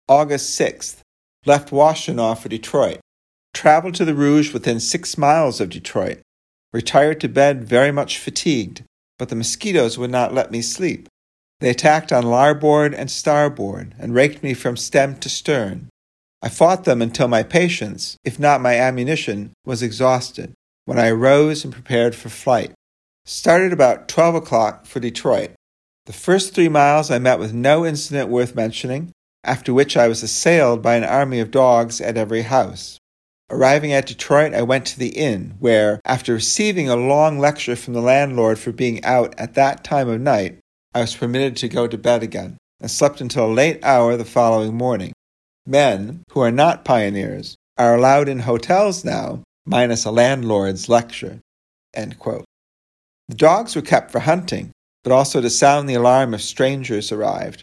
August 0.09 0.59
6th, 0.59 0.97
left 1.45 1.69
Washtenaw 1.69 2.37
for 2.37 2.49
Detroit. 2.49 2.99
Traveled 3.53 3.95
to 3.95 4.03
the 4.03 4.13
Rouge 4.13 4.51
within 4.51 4.81
six 4.81 5.17
miles 5.17 5.61
of 5.61 5.69
Detroit. 5.69 6.19
Retired 6.73 7.21
to 7.21 7.29
bed 7.29 7.63
very 7.63 7.93
much 7.93 8.19
fatigued, 8.19 8.83
but 9.17 9.29
the 9.29 9.37
mosquitoes 9.37 9.97
would 9.97 10.11
not 10.11 10.33
let 10.33 10.51
me 10.51 10.61
sleep. 10.61 11.07
They 11.61 11.69
attacked 11.69 12.11
on 12.11 12.25
larboard 12.25 12.93
and 12.93 13.09
starboard 13.09 13.95
and 13.97 14.13
raked 14.13 14.43
me 14.43 14.53
from 14.53 14.75
stem 14.75 15.15
to 15.19 15.29
stern. 15.29 15.87
I 16.41 16.49
fought 16.49 16.83
them 16.83 17.01
until 17.01 17.29
my 17.29 17.41
patience, 17.41 18.17
if 18.25 18.37
not 18.37 18.59
my 18.59 18.75
ammunition, 18.75 19.53
was 19.65 19.81
exhausted, 19.81 20.53
when 20.83 20.99
I 20.99 21.07
arose 21.07 21.63
and 21.63 21.71
prepared 21.71 22.15
for 22.15 22.27
flight. 22.27 22.73
Started 23.25 23.71
about 23.71 24.09
12 24.09 24.35
o'clock 24.35 24.85
for 24.85 24.99
Detroit. 24.99 25.51
The 26.07 26.13
first 26.13 26.55
three 26.55 26.69
miles 26.69 27.11
I 27.11 27.19
met 27.19 27.37
with 27.37 27.53
no 27.53 27.85
incident 27.85 28.29
worth 28.29 28.55
mentioning, 28.55 29.11
after 29.43 29.73
which 29.73 29.97
I 29.97 30.07
was 30.07 30.23
assailed 30.23 30.81
by 30.81 30.95
an 30.95 31.03
army 31.03 31.41
of 31.41 31.51
dogs 31.51 31.99
at 31.99 32.15
every 32.15 32.43
house. 32.43 32.97
Arriving 33.49 33.91
at 33.91 34.05
Detroit, 34.05 34.53
I 34.53 34.61
went 34.61 34.85
to 34.87 34.97
the 34.97 35.09
inn, 35.09 35.55
where, 35.59 35.99
after 36.05 36.33
receiving 36.33 36.87
a 36.87 36.95
long 36.95 37.39
lecture 37.39 37.75
from 37.75 37.93
the 37.93 38.01
landlord 38.01 38.57
for 38.57 38.71
being 38.71 39.03
out 39.03 39.35
at 39.37 39.55
that 39.55 39.83
time 39.83 40.07
of 40.07 40.21
night, 40.21 40.59
I 40.93 41.01
was 41.01 41.13
permitted 41.13 41.57
to 41.57 41.67
go 41.67 41.87
to 41.87 41.97
bed 41.97 42.23
again, 42.23 42.55
and 42.79 42.89
slept 42.89 43.19
until 43.19 43.47
a 43.47 43.51
late 43.51 43.83
hour 43.83 44.15
the 44.15 44.23
following 44.23 44.75
morning. 44.75 45.11
Men, 45.65 46.23
who 46.31 46.39
are 46.39 46.51
not 46.51 46.85
pioneers, 46.85 47.57
are 47.77 47.95
allowed 47.95 48.29
in 48.29 48.39
hotels 48.39 49.03
now, 49.03 49.43
minus 49.65 50.05
a 50.05 50.11
landlord's 50.11 50.87
lecture. 50.87 51.41
The 51.93 52.45
dogs 53.35 53.75
were 53.75 53.81
kept 53.81 54.11
for 54.11 54.19
hunting, 54.21 54.71
but 55.07 55.13
also 55.13 55.39
to 55.39 55.49
sound 55.49 55.87
the 55.87 55.93
alarm 55.93 56.33
if 56.33 56.41
strangers 56.41 57.13
arrived. 57.13 57.61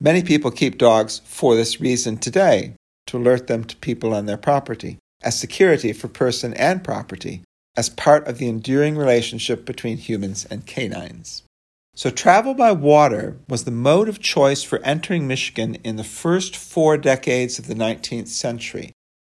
Many 0.00 0.22
people 0.22 0.52
keep 0.52 0.78
dogs 0.78 1.20
for 1.24 1.56
this 1.56 1.80
reason 1.80 2.18
today, 2.18 2.76
to 3.08 3.18
alert 3.18 3.48
them 3.48 3.64
to 3.64 3.74
people 3.78 4.14
on 4.14 4.26
their 4.26 4.36
property, 4.36 4.98
as 5.20 5.36
security 5.36 5.92
for 5.92 6.06
person 6.06 6.54
and 6.54 6.84
property, 6.84 7.42
as 7.76 7.88
part 7.88 8.28
of 8.28 8.38
the 8.38 8.46
enduring 8.46 8.96
relationship 8.96 9.64
between 9.64 9.96
humans 9.96 10.44
and 10.44 10.66
canines. 10.66 11.42
So, 11.96 12.10
travel 12.10 12.54
by 12.54 12.70
water 12.70 13.38
was 13.48 13.64
the 13.64 13.72
mode 13.72 14.08
of 14.08 14.20
choice 14.20 14.62
for 14.62 14.78
entering 14.84 15.26
Michigan 15.26 15.74
in 15.82 15.96
the 15.96 16.04
first 16.04 16.56
four 16.56 16.96
decades 16.96 17.58
of 17.58 17.66
the 17.66 17.74
19th 17.74 18.28
century. 18.28 18.92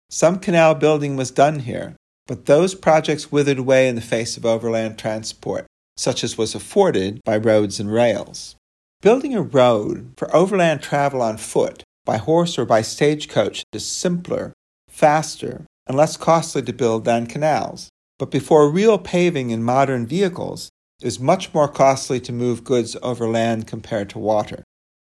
Some 0.09 0.39
canal 0.39 0.73
building 0.73 1.15
was 1.15 1.29
done 1.29 1.59
here, 1.59 1.95
but 2.25 2.47
those 2.47 2.73
projects 2.73 3.31
withered 3.31 3.59
away 3.59 3.87
in 3.87 3.93
the 3.93 4.01
face 4.01 4.35
of 4.35 4.47
overland 4.47 4.97
transport, 4.97 5.67
such 6.01 6.23
as 6.23 6.35
was 6.35 6.55
afforded 6.55 7.23
by 7.23 7.37
roads 7.37 7.79
and 7.79 7.93
rails. 7.93 8.55
Building 9.01 9.35
a 9.35 9.41
road 9.41 10.13
for 10.17 10.35
overland 10.35 10.81
travel 10.81 11.21
on 11.21 11.37
foot, 11.37 11.83
by 12.05 12.17
horse, 12.17 12.57
or 12.57 12.65
by 12.65 12.81
stagecoach 12.81 13.63
is 13.71 13.85
simpler, 13.85 14.51
faster, 14.89 15.63
and 15.85 15.95
less 15.95 16.17
costly 16.17 16.63
to 16.63 16.73
build 16.73 17.05
than 17.05 17.27
canals. 17.27 17.89
But 18.17 18.31
before 18.31 18.71
real 18.71 18.97
paving 18.97 19.51
in 19.51 19.61
modern 19.61 20.07
vehicles, 20.07 20.71
it 20.99 21.05
is 21.05 21.19
much 21.19 21.53
more 21.53 21.67
costly 21.67 22.19
to 22.21 22.33
move 22.33 22.63
goods 22.63 22.97
over 23.03 23.27
land 23.27 23.67
compared 23.67 24.09
to 24.11 24.19
water. 24.19 24.63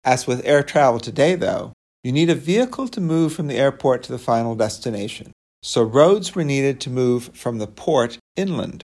As 0.03 0.27
with 0.27 0.45
air 0.45 0.61
travel 0.61 0.99
today, 0.99 1.35
though, 1.35 1.71
you 2.03 2.11
need 2.11 2.29
a 2.29 2.35
vehicle 2.35 2.89
to 2.89 2.99
move 2.99 3.33
from 3.33 3.47
the 3.47 3.57
airport 3.57 4.03
to 4.03 4.11
the 4.11 4.19
final 4.19 4.55
destination. 4.55 5.31
So 5.63 5.83
roads 5.83 6.35
were 6.35 6.43
needed 6.43 6.81
to 6.81 6.89
move 6.89 7.29
from 7.33 7.59
the 7.59 7.67
port 7.67 8.17
inland. 8.35 8.83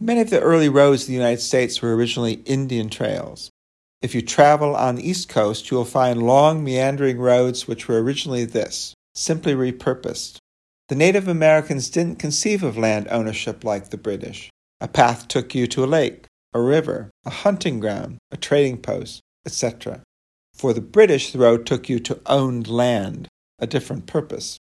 Many 0.00 0.20
of 0.20 0.30
the 0.30 0.40
early 0.40 0.68
roads 0.68 1.02
in 1.02 1.08
the 1.08 1.18
United 1.18 1.40
States 1.40 1.82
were 1.82 1.96
originally 1.96 2.34
Indian 2.44 2.88
trails. 2.88 3.50
If 4.00 4.14
you 4.14 4.22
travel 4.22 4.76
on 4.76 4.94
the 4.94 5.08
East 5.08 5.28
Coast, 5.28 5.70
you 5.70 5.76
will 5.76 5.84
find 5.84 6.22
long, 6.22 6.62
meandering 6.62 7.18
roads 7.18 7.66
which 7.66 7.88
were 7.88 8.00
originally 8.00 8.44
this, 8.44 8.94
simply 9.16 9.54
repurposed. 9.54 10.38
The 10.88 10.94
Native 10.94 11.26
Americans 11.26 11.90
didn't 11.90 12.20
conceive 12.20 12.62
of 12.62 12.78
land 12.78 13.08
ownership 13.10 13.64
like 13.64 13.90
the 13.90 13.96
British. 13.96 14.50
A 14.80 14.86
path 14.86 15.26
took 15.26 15.52
you 15.52 15.66
to 15.66 15.82
a 15.82 15.86
lake, 15.86 16.26
a 16.54 16.60
river, 16.60 17.10
a 17.26 17.30
hunting 17.30 17.80
ground, 17.80 18.18
a 18.30 18.36
trading 18.36 18.78
post, 18.78 19.20
etc. 19.44 20.02
For 20.54 20.72
the 20.72 20.80
British, 20.80 21.32
the 21.32 21.40
road 21.40 21.66
took 21.66 21.88
you 21.88 21.98
to 22.00 22.20
owned 22.26 22.68
land, 22.68 23.26
a 23.58 23.66
different 23.66 24.06
purpose. 24.06 24.58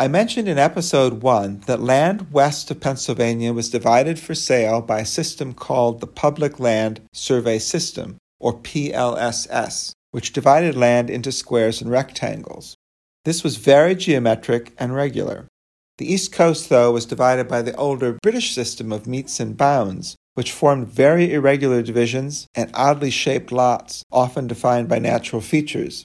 I 0.00 0.06
mentioned 0.06 0.46
in 0.46 0.58
episode 0.58 1.24
1 1.24 1.64
that 1.66 1.82
land 1.82 2.30
west 2.30 2.70
of 2.70 2.78
Pennsylvania 2.78 3.52
was 3.52 3.68
divided 3.68 4.16
for 4.16 4.32
sale 4.32 4.80
by 4.80 5.00
a 5.00 5.04
system 5.04 5.52
called 5.52 6.00
the 6.00 6.06
Public 6.06 6.60
Land 6.60 7.00
Survey 7.12 7.58
System, 7.58 8.16
or 8.38 8.52
PLSS, 8.52 9.90
which 10.12 10.32
divided 10.32 10.76
land 10.76 11.10
into 11.10 11.32
squares 11.32 11.82
and 11.82 11.90
rectangles. 11.90 12.76
This 13.24 13.42
was 13.42 13.56
very 13.56 13.96
geometric 13.96 14.72
and 14.78 14.94
regular. 14.94 15.48
The 15.96 16.12
East 16.12 16.30
Coast, 16.30 16.68
though, 16.68 16.92
was 16.92 17.04
divided 17.04 17.48
by 17.48 17.62
the 17.62 17.74
older 17.74 18.18
British 18.22 18.54
system 18.54 18.92
of 18.92 19.08
metes 19.08 19.40
and 19.40 19.56
bounds, 19.56 20.14
which 20.34 20.52
formed 20.52 20.86
very 20.86 21.32
irregular 21.32 21.82
divisions 21.82 22.46
and 22.54 22.70
oddly 22.72 23.10
shaped 23.10 23.50
lots, 23.50 24.04
often 24.12 24.46
defined 24.46 24.88
by 24.88 25.00
natural 25.00 25.42
features. 25.42 26.04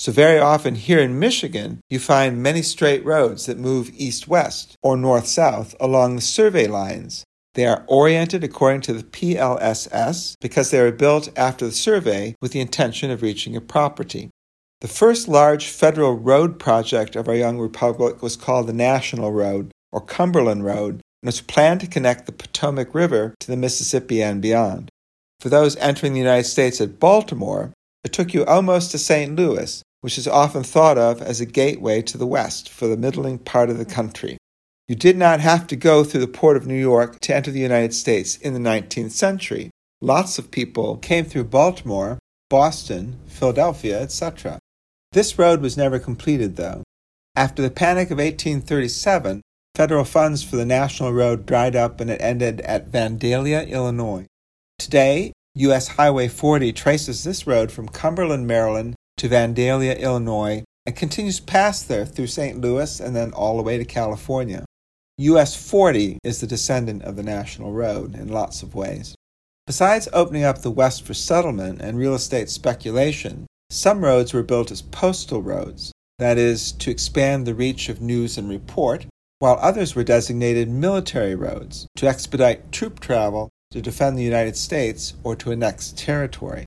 So, 0.00 0.12
very 0.12 0.38
often 0.38 0.76
here 0.76 0.98
in 0.98 1.18
Michigan, 1.18 1.82
you 1.90 1.98
find 1.98 2.42
many 2.42 2.62
straight 2.62 3.04
roads 3.04 3.44
that 3.44 3.58
move 3.58 3.90
east 3.94 4.26
west 4.26 4.74
or 4.82 4.96
north 4.96 5.26
south 5.26 5.74
along 5.78 6.16
the 6.16 6.22
survey 6.22 6.66
lines. 6.66 7.22
They 7.52 7.66
are 7.66 7.84
oriented 7.86 8.42
according 8.42 8.80
to 8.82 8.94
the 8.94 9.02
PLSS 9.02 10.36
because 10.40 10.70
they 10.70 10.80
were 10.80 10.90
built 10.90 11.28
after 11.36 11.66
the 11.66 11.72
survey 11.72 12.34
with 12.40 12.52
the 12.52 12.62
intention 12.62 13.10
of 13.10 13.20
reaching 13.20 13.54
a 13.54 13.60
property. 13.60 14.30
The 14.80 14.88
first 14.88 15.28
large 15.28 15.66
federal 15.66 16.14
road 16.14 16.58
project 16.58 17.14
of 17.14 17.28
our 17.28 17.34
young 17.34 17.58
republic 17.58 18.22
was 18.22 18.36
called 18.36 18.68
the 18.68 18.72
National 18.72 19.32
Road, 19.32 19.70
or 19.92 20.00
Cumberland 20.00 20.64
Road, 20.64 21.02
and 21.22 21.26
was 21.26 21.42
planned 21.42 21.80
to 21.80 21.86
connect 21.86 22.24
the 22.24 22.32
Potomac 22.32 22.94
River 22.94 23.34
to 23.40 23.46
the 23.48 23.54
Mississippi 23.54 24.22
and 24.22 24.40
beyond. 24.40 24.88
For 25.40 25.50
those 25.50 25.76
entering 25.76 26.14
the 26.14 26.20
United 26.20 26.48
States 26.48 26.80
at 26.80 26.98
Baltimore, 26.98 27.74
it 28.02 28.14
took 28.14 28.32
you 28.32 28.46
almost 28.46 28.92
to 28.92 28.98
St. 28.98 29.36
Louis, 29.36 29.82
which 30.00 30.18
is 30.18 30.26
often 30.26 30.62
thought 30.62 30.98
of 30.98 31.20
as 31.20 31.40
a 31.40 31.46
gateway 31.46 32.02
to 32.02 32.18
the 32.18 32.26
West 32.26 32.68
for 32.68 32.86
the 32.86 32.96
middling 32.96 33.38
part 33.38 33.70
of 33.70 33.78
the 33.78 33.84
country. 33.84 34.36
You 34.88 34.96
did 34.96 35.16
not 35.16 35.40
have 35.40 35.66
to 35.68 35.76
go 35.76 36.02
through 36.02 36.22
the 36.22 36.26
port 36.26 36.56
of 36.56 36.66
New 36.66 36.78
York 36.78 37.20
to 37.20 37.34
enter 37.34 37.50
the 37.50 37.60
United 37.60 37.94
States 37.94 38.36
in 38.36 38.54
the 38.54 38.60
19th 38.70 39.12
century. 39.12 39.70
Lots 40.00 40.38
of 40.38 40.50
people 40.50 40.96
came 40.96 41.24
through 41.24 41.44
Baltimore, 41.44 42.18
Boston, 42.48 43.20
Philadelphia, 43.26 44.00
etc. 44.00 44.58
This 45.12 45.38
road 45.38 45.60
was 45.60 45.76
never 45.76 45.98
completed, 45.98 46.56
though. 46.56 46.82
After 47.36 47.62
the 47.62 47.70
Panic 47.70 48.10
of 48.10 48.18
1837, 48.18 49.42
federal 49.76 50.04
funds 50.04 50.42
for 50.42 50.56
the 50.56 50.66
National 50.66 51.12
Road 51.12 51.46
dried 51.46 51.76
up 51.76 52.00
and 52.00 52.10
it 52.10 52.20
ended 52.20 52.60
at 52.62 52.90
Vandalia, 52.90 53.68
Illinois. 53.68 54.26
Today, 54.78 55.32
U.S. 55.54 55.88
Highway 55.88 56.26
40 56.28 56.72
traces 56.72 57.22
this 57.22 57.46
road 57.46 57.70
from 57.70 57.88
Cumberland, 57.88 58.46
Maryland 58.46 58.94
to 59.20 59.28
Vandalia, 59.28 60.00
Illinois, 60.00 60.64
and 60.86 60.96
continues 60.96 61.40
past 61.40 61.88
there 61.88 62.06
through 62.06 62.26
St. 62.26 62.58
Louis 62.58 63.00
and 63.00 63.14
then 63.14 63.32
all 63.32 63.58
the 63.58 63.62
way 63.62 63.76
to 63.76 63.84
California. 63.84 64.64
US 65.18 65.54
40 65.54 66.20
is 66.24 66.40
the 66.40 66.46
descendant 66.46 67.02
of 67.02 67.16
the 67.16 67.22
National 67.22 67.70
Road 67.70 68.14
in 68.14 68.28
lots 68.28 68.62
of 68.62 68.74
ways. 68.74 69.14
Besides 69.66 70.08
opening 70.14 70.44
up 70.44 70.62
the 70.62 70.70
West 70.70 71.04
for 71.04 71.12
settlement 71.12 71.82
and 71.82 71.98
real 71.98 72.14
estate 72.14 72.48
speculation, 72.48 73.46
some 73.68 74.02
roads 74.02 74.32
were 74.32 74.42
built 74.42 74.70
as 74.70 74.80
postal 74.80 75.42
roads, 75.42 75.92
that 76.18 76.38
is, 76.38 76.72
to 76.72 76.90
expand 76.90 77.46
the 77.46 77.54
reach 77.54 77.90
of 77.90 78.00
news 78.00 78.38
and 78.38 78.48
report, 78.48 79.04
while 79.38 79.58
others 79.60 79.94
were 79.94 80.02
designated 80.02 80.70
military 80.70 81.34
roads, 81.34 81.86
to 81.96 82.08
expedite 82.08 82.72
troop 82.72 83.00
travel 83.00 83.50
to 83.70 83.82
defend 83.82 84.16
the 84.16 84.24
United 84.24 84.56
States 84.56 85.12
or 85.22 85.36
to 85.36 85.52
annex 85.52 85.92
territory. 85.92 86.64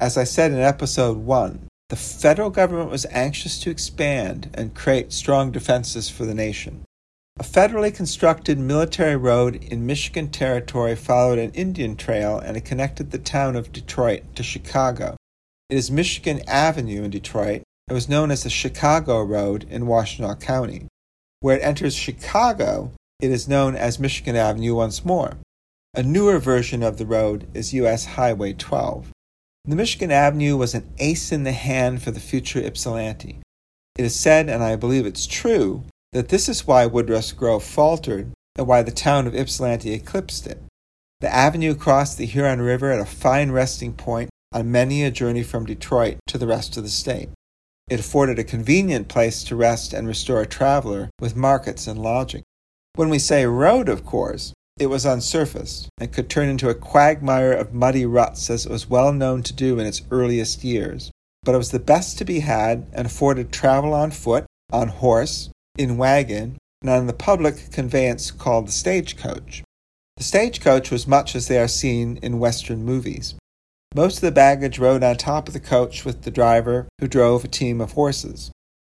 As 0.00 0.16
I 0.16 0.24
said 0.24 0.50
in 0.50 0.60
episode 0.60 1.18
1, 1.18 1.66
the 1.90 1.96
federal 1.96 2.50
government 2.50 2.88
was 2.88 3.04
anxious 3.10 3.58
to 3.58 3.68
expand 3.68 4.48
and 4.54 4.76
create 4.76 5.12
strong 5.12 5.50
defenses 5.50 6.08
for 6.08 6.24
the 6.24 6.34
nation. 6.34 6.84
A 7.40 7.42
federally 7.42 7.92
constructed 7.92 8.58
military 8.58 9.16
road 9.16 9.56
in 9.56 9.86
Michigan 9.86 10.28
Territory 10.28 10.94
followed 10.94 11.38
an 11.38 11.50
Indian 11.50 11.96
trail 11.96 12.38
and 12.38 12.56
it 12.56 12.64
connected 12.64 13.10
the 13.10 13.18
town 13.18 13.56
of 13.56 13.72
Detroit 13.72 14.22
to 14.36 14.42
Chicago. 14.44 15.16
It 15.68 15.78
is 15.78 15.90
Michigan 15.90 16.42
Avenue 16.46 17.02
in 17.02 17.10
Detroit. 17.10 17.62
It 17.88 17.92
was 17.92 18.08
known 18.08 18.30
as 18.30 18.44
the 18.44 18.50
Chicago 18.50 19.22
Road 19.22 19.66
in 19.68 19.86
Washtenaw 19.86 20.40
County. 20.40 20.86
Where 21.40 21.56
it 21.56 21.62
enters 21.62 21.94
Chicago, 21.94 22.92
it 23.18 23.32
is 23.32 23.48
known 23.48 23.74
as 23.74 23.98
Michigan 23.98 24.36
Avenue 24.36 24.74
once 24.76 25.04
more. 25.04 25.38
A 25.94 26.04
newer 26.04 26.38
version 26.38 26.84
of 26.84 26.98
the 26.98 27.06
road 27.06 27.48
is 27.52 27.74
U.S. 27.74 28.04
Highway 28.04 28.52
12. 28.52 29.10
The 29.70 29.76
Michigan 29.76 30.10
Avenue 30.10 30.56
was 30.56 30.74
an 30.74 30.92
ace 30.98 31.30
in 31.30 31.44
the 31.44 31.52
hand 31.52 32.02
for 32.02 32.10
the 32.10 32.18
future 32.18 32.58
Ypsilanti. 32.58 33.40
It 33.96 34.04
is 34.04 34.16
said, 34.16 34.48
and 34.48 34.64
I 34.64 34.74
believe 34.74 35.06
it's 35.06 35.28
true, 35.28 35.84
that 36.10 36.28
this 36.28 36.48
is 36.48 36.66
why 36.66 36.86
Woodruff's 36.86 37.30
Grove 37.30 37.62
faltered 37.62 38.32
and 38.58 38.66
why 38.66 38.82
the 38.82 38.90
town 38.90 39.28
of 39.28 39.34
Ypsilanti 39.36 39.92
eclipsed 39.92 40.48
it. 40.48 40.60
The 41.20 41.32
avenue 41.32 41.76
crossed 41.76 42.18
the 42.18 42.26
Huron 42.26 42.60
River 42.60 42.90
at 42.90 42.98
a 42.98 43.04
fine 43.04 43.52
resting 43.52 43.92
point 43.92 44.28
on 44.52 44.72
many 44.72 45.04
a 45.04 45.10
journey 45.12 45.44
from 45.44 45.66
Detroit 45.66 46.16
to 46.26 46.36
the 46.36 46.48
rest 46.48 46.76
of 46.76 46.82
the 46.82 46.88
state. 46.88 47.28
It 47.88 48.00
afforded 48.00 48.40
a 48.40 48.42
convenient 48.42 49.06
place 49.06 49.44
to 49.44 49.54
rest 49.54 49.92
and 49.92 50.08
restore 50.08 50.40
a 50.40 50.46
traveler 50.46 51.10
with 51.20 51.36
markets 51.36 51.86
and 51.86 52.02
lodging. 52.02 52.42
When 52.96 53.08
we 53.08 53.20
say 53.20 53.46
road, 53.46 53.88
of 53.88 54.04
course, 54.04 54.52
it 54.78 54.86
was 54.86 55.04
unsurfaced 55.04 55.88
and 55.98 56.12
could 56.12 56.30
turn 56.30 56.48
into 56.48 56.68
a 56.68 56.74
quagmire 56.74 57.52
of 57.52 57.74
muddy 57.74 58.06
ruts 58.06 58.48
as 58.48 58.66
it 58.66 58.72
was 58.72 58.88
well 58.88 59.12
known 59.12 59.42
to 59.42 59.52
do 59.52 59.78
in 59.78 59.86
its 59.86 60.02
earliest 60.10 60.64
years. 60.64 61.10
But 61.42 61.54
it 61.54 61.58
was 61.58 61.70
the 61.70 61.78
best 61.78 62.18
to 62.18 62.24
be 62.24 62.40
had 62.40 62.86
and 62.92 63.06
afforded 63.06 63.52
travel 63.52 63.94
on 63.94 64.10
foot, 64.10 64.46
on 64.72 64.88
horse, 64.88 65.50
in 65.76 65.96
wagon, 65.96 66.58
and 66.82 66.90
on 66.90 67.06
the 67.06 67.12
public 67.12 67.70
conveyance 67.70 68.30
called 68.30 68.68
the 68.68 68.72
stagecoach. 68.72 69.62
The 70.16 70.24
stagecoach 70.24 70.90
was 70.90 71.06
much 71.06 71.34
as 71.34 71.48
they 71.48 71.58
are 71.58 71.68
seen 71.68 72.18
in 72.22 72.38
Western 72.38 72.84
movies. 72.84 73.34
Most 73.94 74.16
of 74.16 74.20
the 74.20 74.32
baggage 74.32 74.78
rode 74.78 75.02
on 75.02 75.16
top 75.16 75.48
of 75.48 75.54
the 75.54 75.60
coach 75.60 76.04
with 76.04 76.22
the 76.22 76.30
driver, 76.30 76.88
who 77.00 77.08
drove 77.08 77.44
a 77.44 77.48
team 77.48 77.80
of 77.80 77.92
horses. 77.92 78.50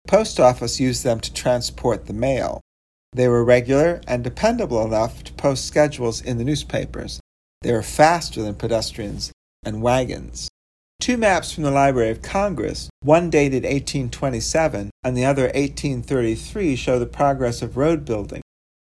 The 0.04 0.10
post 0.10 0.40
office 0.40 0.80
used 0.80 1.04
them 1.04 1.20
to 1.20 1.32
transport 1.32 2.06
the 2.06 2.12
mail. 2.12 2.60
They 3.12 3.28
were 3.28 3.44
regular 3.44 4.00
and 4.06 4.22
dependable 4.22 4.84
enough 4.84 5.24
to 5.24 5.32
post 5.32 5.66
schedules 5.66 6.20
in 6.20 6.38
the 6.38 6.44
newspapers. 6.44 7.20
They 7.62 7.72
were 7.72 7.82
faster 7.82 8.42
than 8.42 8.54
pedestrians 8.54 9.32
and 9.64 9.82
wagons. 9.82 10.48
Two 11.00 11.16
maps 11.16 11.52
from 11.52 11.64
the 11.64 11.70
Library 11.70 12.10
of 12.10 12.22
Congress, 12.22 12.90
one 13.00 13.30
dated 13.30 13.64
1827 13.64 14.90
and 15.02 15.16
the 15.16 15.24
other 15.24 15.44
1833, 15.44 16.76
show 16.76 16.98
the 16.98 17.06
progress 17.06 17.62
of 17.62 17.76
road 17.76 18.04
building. 18.04 18.42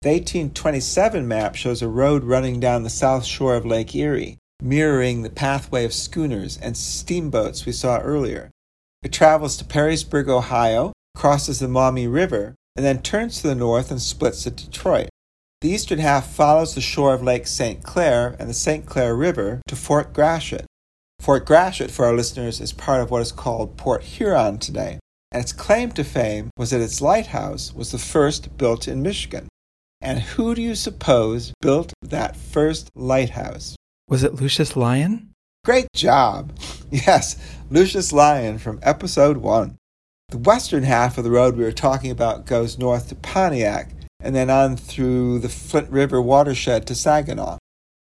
The 0.03 0.11
1827 0.11 1.29
map 1.29 1.55
shows 1.55 1.83
a 1.83 1.89
road 1.89 2.25
running 2.25 2.61
down 2.61 2.83
the 2.83 2.91
south 2.91 3.25
shore 3.25 3.57
of 3.57 3.67
Lake 3.67 3.95
Erie, 3.95 4.39
mirroring 4.63 5.23
the 5.23 5.31
pathway 5.31 5.85
of 5.85 5.93
schooners 5.93 6.57
and 6.57 6.77
steamboats 6.77 7.67
we 7.67 7.73
saw 7.73 7.99
earlier. 7.99 8.51
It 9.03 9.13
travels 9.13 9.57
to 9.57 9.65
Perrysburg, 9.65 10.29
Ohio, 10.29 10.93
crosses 11.15 11.59
the 11.59 11.69
Maumee 11.69 12.07
River, 12.07 12.55
and 12.79 12.87
then 12.87 13.03
turns 13.03 13.43
to 13.43 13.49
the 13.49 13.57
north 13.57 13.91
and 13.91 14.01
splits 14.01 14.47
at 14.47 14.55
Detroit. 14.55 15.09
The 15.63 15.71
eastern 15.71 15.99
half 15.99 16.33
follows 16.33 16.77
the 16.77 16.81
shore 16.81 17.13
of 17.13 17.25
Lake 17.25 17.49
St. 17.49 17.83
Clair 17.83 18.37
and 18.39 18.49
the 18.49 18.55
St. 18.55 18.87
Clair 18.87 19.17
River 19.17 19.61
to 19.67 19.75
Fort 19.75 20.13
Gratiot. 20.13 20.65
Fort 21.19 21.45
Gratiot, 21.45 21.91
for 21.91 22.05
our 22.05 22.15
listeners, 22.15 22.61
is 22.61 22.73
part 22.73 23.01
of 23.01 23.11
what 23.11 23.21
is 23.21 23.33
called 23.33 23.77
Port 23.77 24.05
Huron 24.05 24.59
today, 24.59 25.01
and 25.33 25.43
its 25.43 25.53
claim 25.53 25.91
to 25.91 26.05
fame 26.05 26.51
was 26.57 26.71
that 26.71 26.81
its 26.81 27.01
lighthouse 27.01 27.75
was 27.75 27.91
the 27.91 27.99
first 27.99 28.57
built 28.57 28.87
in 28.87 29.03
Michigan. 29.03 29.49
And 30.01 30.21
who 30.21 30.55
do 30.55 30.63
you 30.63 30.77
suppose 30.77 31.53
built 31.61 31.93
that 32.01 32.37
first 32.37 32.91
lighthouse? 32.95 33.75
Was 34.09 34.23
it 34.23 34.37
Lucius 34.37 34.77
Lyon? 34.77 35.31
Great 35.65 35.89
job! 35.97 36.57
Yes, 36.91 37.37
Lucius 37.69 38.15
Lyon 38.15 38.57
from 38.57 38.79
episode 38.83 39.39
1. 39.39 39.78
The 40.31 40.37
western 40.37 40.83
half 40.83 41.17
of 41.17 41.25
the 41.25 41.31
road 41.31 41.57
we 41.57 41.65
were 41.65 41.73
talking 41.73 42.11
about 42.11 42.45
goes 42.45 42.77
north 42.77 43.09
to 43.09 43.15
Pontiac 43.15 43.95
and 44.21 44.35
then 44.37 44.51
on 44.51 44.77
through 44.77 45.39
the 45.39 45.49
Flint 45.49 45.91
River 45.91 46.21
watershed 46.21 46.87
to 46.87 46.95
Saginaw. 46.95 47.57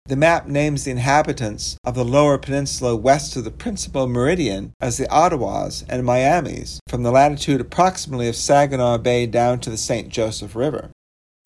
The 0.07 0.15
map 0.15 0.47
names 0.47 0.85
the 0.85 0.93
inhabitants 0.93 1.77
of 1.85 1.97
the 1.97 2.05
lower 2.05 2.39
peninsula 2.39 2.95
west 2.95 3.35
of 3.35 3.43
the 3.43 3.51
principal 3.51 4.07
meridian 4.07 4.73
as 4.81 4.99
the 4.99 5.07
Ottawas 5.07 5.85
and 5.89 6.05
Miamis, 6.05 6.79
from 6.89 7.03
the 7.03 7.11
latitude 7.11 7.61
approximately 7.61 8.29
of 8.29 8.37
Saginaw 8.37 8.99
Bay 8.99 9.27
down 9.27 9.59
to 9.59 9.71
the 9.71 9.77
St. 9.77 10.09
Joseph 10.09 10.55
River. 10.55 10.93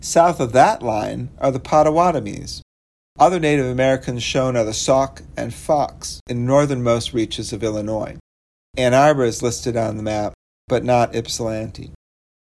South 0.01 0.39
of 0.39 0.51
that 0.51 0.83
line 0.83 1.29
are 1.39 1.51
the 1.51 1.59
Potawatomis. 1.59 2.61
Other 3.17 3.39
Native 3.39 3.65
Americans 3.65 4.21
shown 4.21 4.55
are 4.55 4.65
the 4.65 4.73
Sauk 4.73 5.23
and 5.35 5.55
Fox 5.55 6.19
in 6.27 6.45
northernmost 6.45 7.13
reaches 7.13 7.51
of 7.51 7.63
Illinois. 7.63 8.17
Ann 8.75 8.93
Arbor 8.93 9.23
is 9.23 9.41
listed 9.41 9.75
on 9.75 9.97
the 9.97 10.03
map, 10.03 10.33
but 10.67 10.83
not 10.83 11.15
Ypsilanti. 11.15 11.91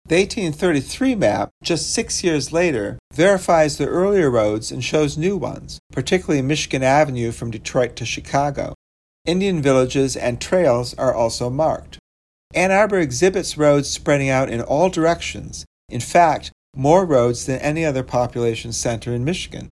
The 0.08 0.16
1833 0.16 1.16
map, 1.16 1.50
just 1.64 1.92
six 1.92 2.22
years 2.22 2.52
later, 2.52 2.96
verifies 3.12 3.76
the 3.76 3.88
earlier 3.88 4.30
roads 4.30 4.70
and 4.70 4.84
shows 4.84 5.18
new 5.18 5.36
ones, 5.36 5.80
particularly 5.90 6.42
Michigan 6.42 6.84
Avenue 6.84 7.32
from 7.32 7.50
Detroit 7.50 7.96
to 7.96 8.06
Chicago. 8.06 8.74
Indian 9.24 9.60
villages 9.60 10.16
and 10.16 10.40
trails 10.40 10.94
are 10.94 11.12
also 11.12 11.50
marked. 11.50 11.98
Ann 12.54 12.70
Arbor 12.70 13.00
exhibits 13.00 13.58
roads 13.58 13.90
spreading 13.90 14.28
out 14.28 14.48
in 14.48 14.60
all 14.60 14.88
directions, 14.88 15.64
in 15.88 16.00
fact, 16.00 16.52
more 16.76 17.04
roads 17.04 17.46
than 17.46 17.58
any 17.58 17.84
other 17.84 18.04
population 18.04 18.72
center 18.72 19.12
in 19.12 19.24
Michigan. 19.24 19.68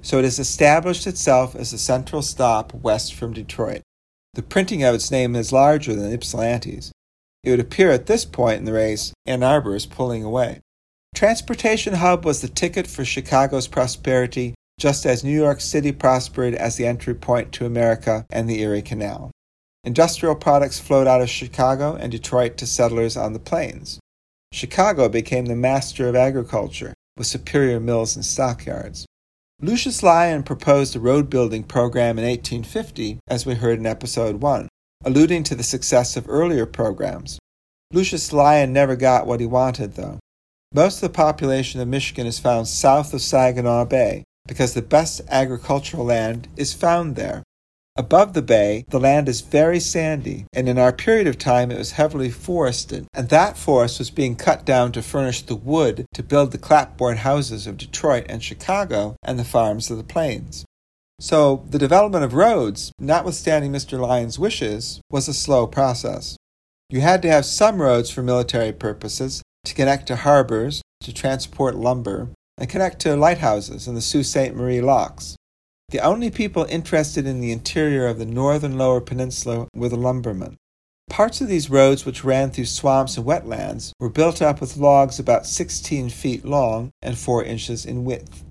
So 0.00 0.18
it 0.18 0.24
has 0.24 0.38
established 0.38 1.06
itself 1.06 1.54
as 1.54 1.74
a 1.74 1.78
central 1.78 2.22
stop 2.22 2.72
west 2.72 3.12
from 3.12 3.34
Detroit. 3.34 3.82
The 4.32 4.42
printing 4.42 4.82
of 4.82 4.94
its 4.94 5.10
name 5.10 5.36
is 5.36 5.52
larger 5.52 5.94
than 5.94 6.12
Ypsilanti's. 6.12 6.90
It 7.44 7.50
would 7.50 7.60
appear 7.60 7.90
at 7.90 8.06
this 8.06 8.24
point 8.24 8.58
in 8.58 8.64
the 8.64 8.72
race, 8.72 9.12
Ann 9.26 9.42
Arbor 9.42 9.76
is 9.76 9.84
pulling 9.84 10.24
away. 10.24 10.60
Transportation 11.14 11.94
Hub 11.94 12.24
was 12.24 12.40
the 12.40 12.48
ticket 12.48 12.86
for 12.86 13.04
Chicago's 13.04 13.68
prosperity, 13.68 14.54
just 14.80 15.04
as 15.04 15.22
New 15.22 15.38
York 15.38 15.60
City 15.60 15.92
prospered 15.92 16.54
as 16.54 16.76
the 16.76 16.86
entry 16.86 17.14
point 17.14 17.52
to 17.52 17.66
America 17.66 18.24
and 18.30 18.48
the 18.48 18.60
Erie 18.62 18.82
Canal. 18.82 19.30
Industrial 19.84 20.34
products 20.34 20.80
flowed 20.80 21.06
out 21.06 21.20
of 21.20 21.28
Chicago 21.28 21.94
and 21.94 22.10
Detroit 22.10 22.56
to 22.56 22.66
settlers 22.66 23.16
on 23.16 23.34
the 23.34 23.38
plains. 23.38 24.00
Chicago 24.50 25.08
became 25.10 25.44
the 25.44 25.54
master 25.54 26.08
of 26.08 26.16
agriculture, 26.16 26.94
with 27.18 27.26
superior 27.26 27.78
mills 27.78 28.16
and 28.16 28.24
stockyards. 28.24 29.04
Lucius 29.60 30.02
Lyon 30.02 30.42
proposed 30.42 30.96
a 30.96 31.00
road 31.00 31.28
building 31.28 31.62
program 31.62 32.18
in 32.18 32.24
1850, 32.24 33.18
as 33.28 33.44
we 33.44 33.54
heard 33.54 33.78
in 33.78 33.86
episode 33.86 34.40
1, 34.40 34.68
alluding 35.04 35.42
to 35.44 35.54
the 35.54 35.62
success 35.62 36.16
of 36.16 36.28
earlier 36.28 36.66
programs. 36.66 37.38
Lucius 37.92 38.32
Lyon 38.32 38.72
never 38.72 38.96
got 38.96 39.26
what 39.26 39.40
he 39.40 39.46
wanted, 39.46 39.94
though. 39.94 40.18
Most 40.72 40.96
of 40.96 41.12
the 41.12 41.16
population 41.16 41.80
of 41.80 41.88
Michigan 41.88 42.26
is 42.26 42.38
found 42.38 42.66
south 42.66 43.14
of 43.14 43.22
Saginaw 43.22 43.84
Bay 43.84 44.24
because 44.46 44.74
the 44.74 44.82
best 44.82 45.20
agricultural 45.28 46.04
land 46.04 46.48
is 46.56 46.74
found 46.74 47.16
there. 47.16 47.42
Above 47.96 48.32
the 48.32 48.42
bay, 48.42 48.84
the 48.88 48.98
land 48.98 49.28
is 49.28 49.40
very 49.40 49.78
sandy, 49.78 50.46
and 50.52 50.68
in 50.68 50.78
our 50.78 50.92
period 50.92 51.28
of 51.28 51.38
time 51.38 51.70
it 51.70 51.78
was 51.78 51.92
heavily 51.92 52.28
forested, 52.28 53.06
and 53.14 53.28
that 53.28 53.56
forest 53.56 54.00
was 54.00 54.10
being 54.10 54.34
cut 54.34 54.64
down 54.64 54.90
to 54.90 55.00
furnish 55.00 55.42
the 55.42 55.54
wood 55.54 56.04
to 56.12 56.22
build 56.24 56.50
the 56.50 56.58
clapboard 56.58 57.18
houses 57.18 57.68
of 57.68 57.76
Detroit 57.76 58.26
and 58.28 58.42
Chicago 58.42 59.14
and 59.22 59.38
the 59.38 59.44
farms 59.44 59.92
of 59.92 59.96
the 59.96 60.02
plains. 60.02 60.64
So 61.24 61.64
the 61.70 61.78
development 61.78 62.22
of 62.22 62.34
roads, 62.34 62.92
notwithstanding 62.98 63.72
Mr. 63.72 63.98
Lyon's 63.98 64.38
wishes, 64.38 65.00
was 65.10 65.26
a 65.26 65.32
slow 65.32 65.66
process. 65.66 66.36
You 66.90 67.00
had 67.00 67.22
to 67.22 67.30
have 67.30 67.46
some 67.46 67.80
roads 67.80 68.10
for 68.10 68.22
military 68.22 68.74
purposes 68.74 69.42
to 69.64 69.74
connect 69.74 70.06
to 70.08 70.16
harbors, 70.16 70.82
to 71.00 71.14
transport 71.14 71.76
lumber, 71.76 72.28
and 72.58 72.68
connect 72.68 73.00
to 73.00 73.16
lighthouses 73.16 73.88
and 73.88 73.96
the 73.96 74.02
Sault 74.02 74.26
Ste. 74.26 74.54
Marie 74.54 74.82
locks. 74.82 75.34
The 75.88 76.00
only 76.00 76.30
people 76.30 76.66
interested 76.68 77.26
in 77.26 77.40
the 77.40 77.52
interior 77.52 78.06
of 78.06 78.18
the 78.18 78.26
northern 78.26 78.76
lower 78.76 79.00
peninsula 79.00 79.68
were 79.74 79.88
the 79.88 79.96
lumbermen. 79.96 80.56
Parts 81.08 81.40
of 81.40 81.48
these 81.48 81.70
roads, 81.70 82.04
which 82.04 82.22
ran 82.22 82.50
through 82.50 82.66
swamps 82.66 83.16
and 83.16 83.24
wetlands, 83.24 83.92
were 83.98 84.10
built 84.10 84.42
up 84.42 84.60
with 84.60 84.76
logs 84.76 85.18
about 85.18 85.46
16 85.46 86.10
feet 86.10 86.44
long 86.44 86.90
and 87.00 87.16
4 87.16 87.44
inches 87.44 87.86
in 87.86 88.04
width. 88.04 88.44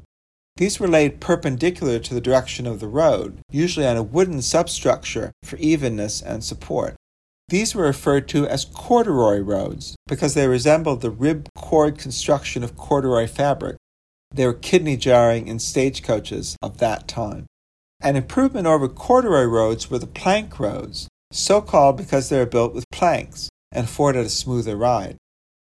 These 0.57 0.79
were 0.79 0.87
laid 0.87 1.19
perpendicular 1.19 1.99
to 1.99 2.13
the 2.13 2.21
direction 2.21 2.67
of 2.67 2.79
the 2.79 2.87
road, 2.87 3.39
usually 3.49 3.87
on 3.87 3.97
a 3.97 4.03
wooden 4.03 4.41
substructure 4.41 5.31
for 5.43 5.57
evenness 5.57 6.21
and 6.21 6.43
support. 6.43 6.95
These 7.49 7.73
were 7.73 7.83
referred 7.83 8.27
to 8.29 8.47
as 8.47 8.65
corduroy 8.65 9.39
roads 9.39 9.95
because 10.07 10.33
they 10.33 10.47
resembled 10.47 11.01
the 11.01 11.09
rib 11.09 11.49
cord 11.55 11.97
construction 11.97 12.63
of 12.63 12.77
corduroy 12.77 13.27
fabric. 13.27 13.77
They 14.31 14.45
were 14.45 14.53
kidney 14.53 14.95
jarring 14.95 15.47
in 15.47 15.59
stagecoaches 15.59 16.55
of 16.61 16.77
that 16.77 17.07
time. 17.07 17.45
An 18.01 18.15
improvement 18.15 18.67
over 18.67 18.87
corduroy 18.87 19.45
roads 19.45 19.89
were 19.89 19.99
the 19.99 20.07
plank 20.07 20.59
roads, 20.59 21.07
so 21.31 21.61
called 21.61 21.97
because 21.97 22.29
they 22.29 22.37
were 22.37 22.45
built 22.45 22.73
with 22.73 22.89
planks 22.91 23.49
and 23.71 23.85
afforded 23.85 24.25
a 24.25 24.29
smoother 24.29 24.75
ride. 24.75 25.17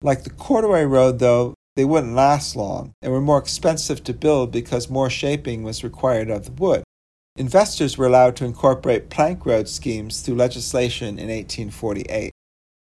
Like 0.01 0.23
the 0.23 0.29
corduroy 0.29 0.83
road, 0.83 1.19
though, 1.19 1.55
they 1.75 1.85
wouldn't 1.85 2.15
last 2.15 2.55
long 2.55 2.93
and 3.01 3.11
were 3.11 3.21
more 3.21 3.37
expensive 3.37 4.03
to 4.03 4.13
build 4.13 4.51
because 4.51 4.89
more 4.89 5.09
shaping 5.09 5.63
was 5.63 5.83
required 5.83 6.29
of 6.29 6.45
the 6.45 6.51
wood. 6.51 6.83
Investors 7.37 7.97
were 7.97 8.05
allowed 8.05 8.35
to 8.37 8.45
incorporate 8.45 9.09
plank 9.09 9.45
road 9.45 9.67
schemes 9.67 10.21
through 10.21 10.35
legislation 10.35 11.19
in 11.19 11.27
1848. 11.27 12.31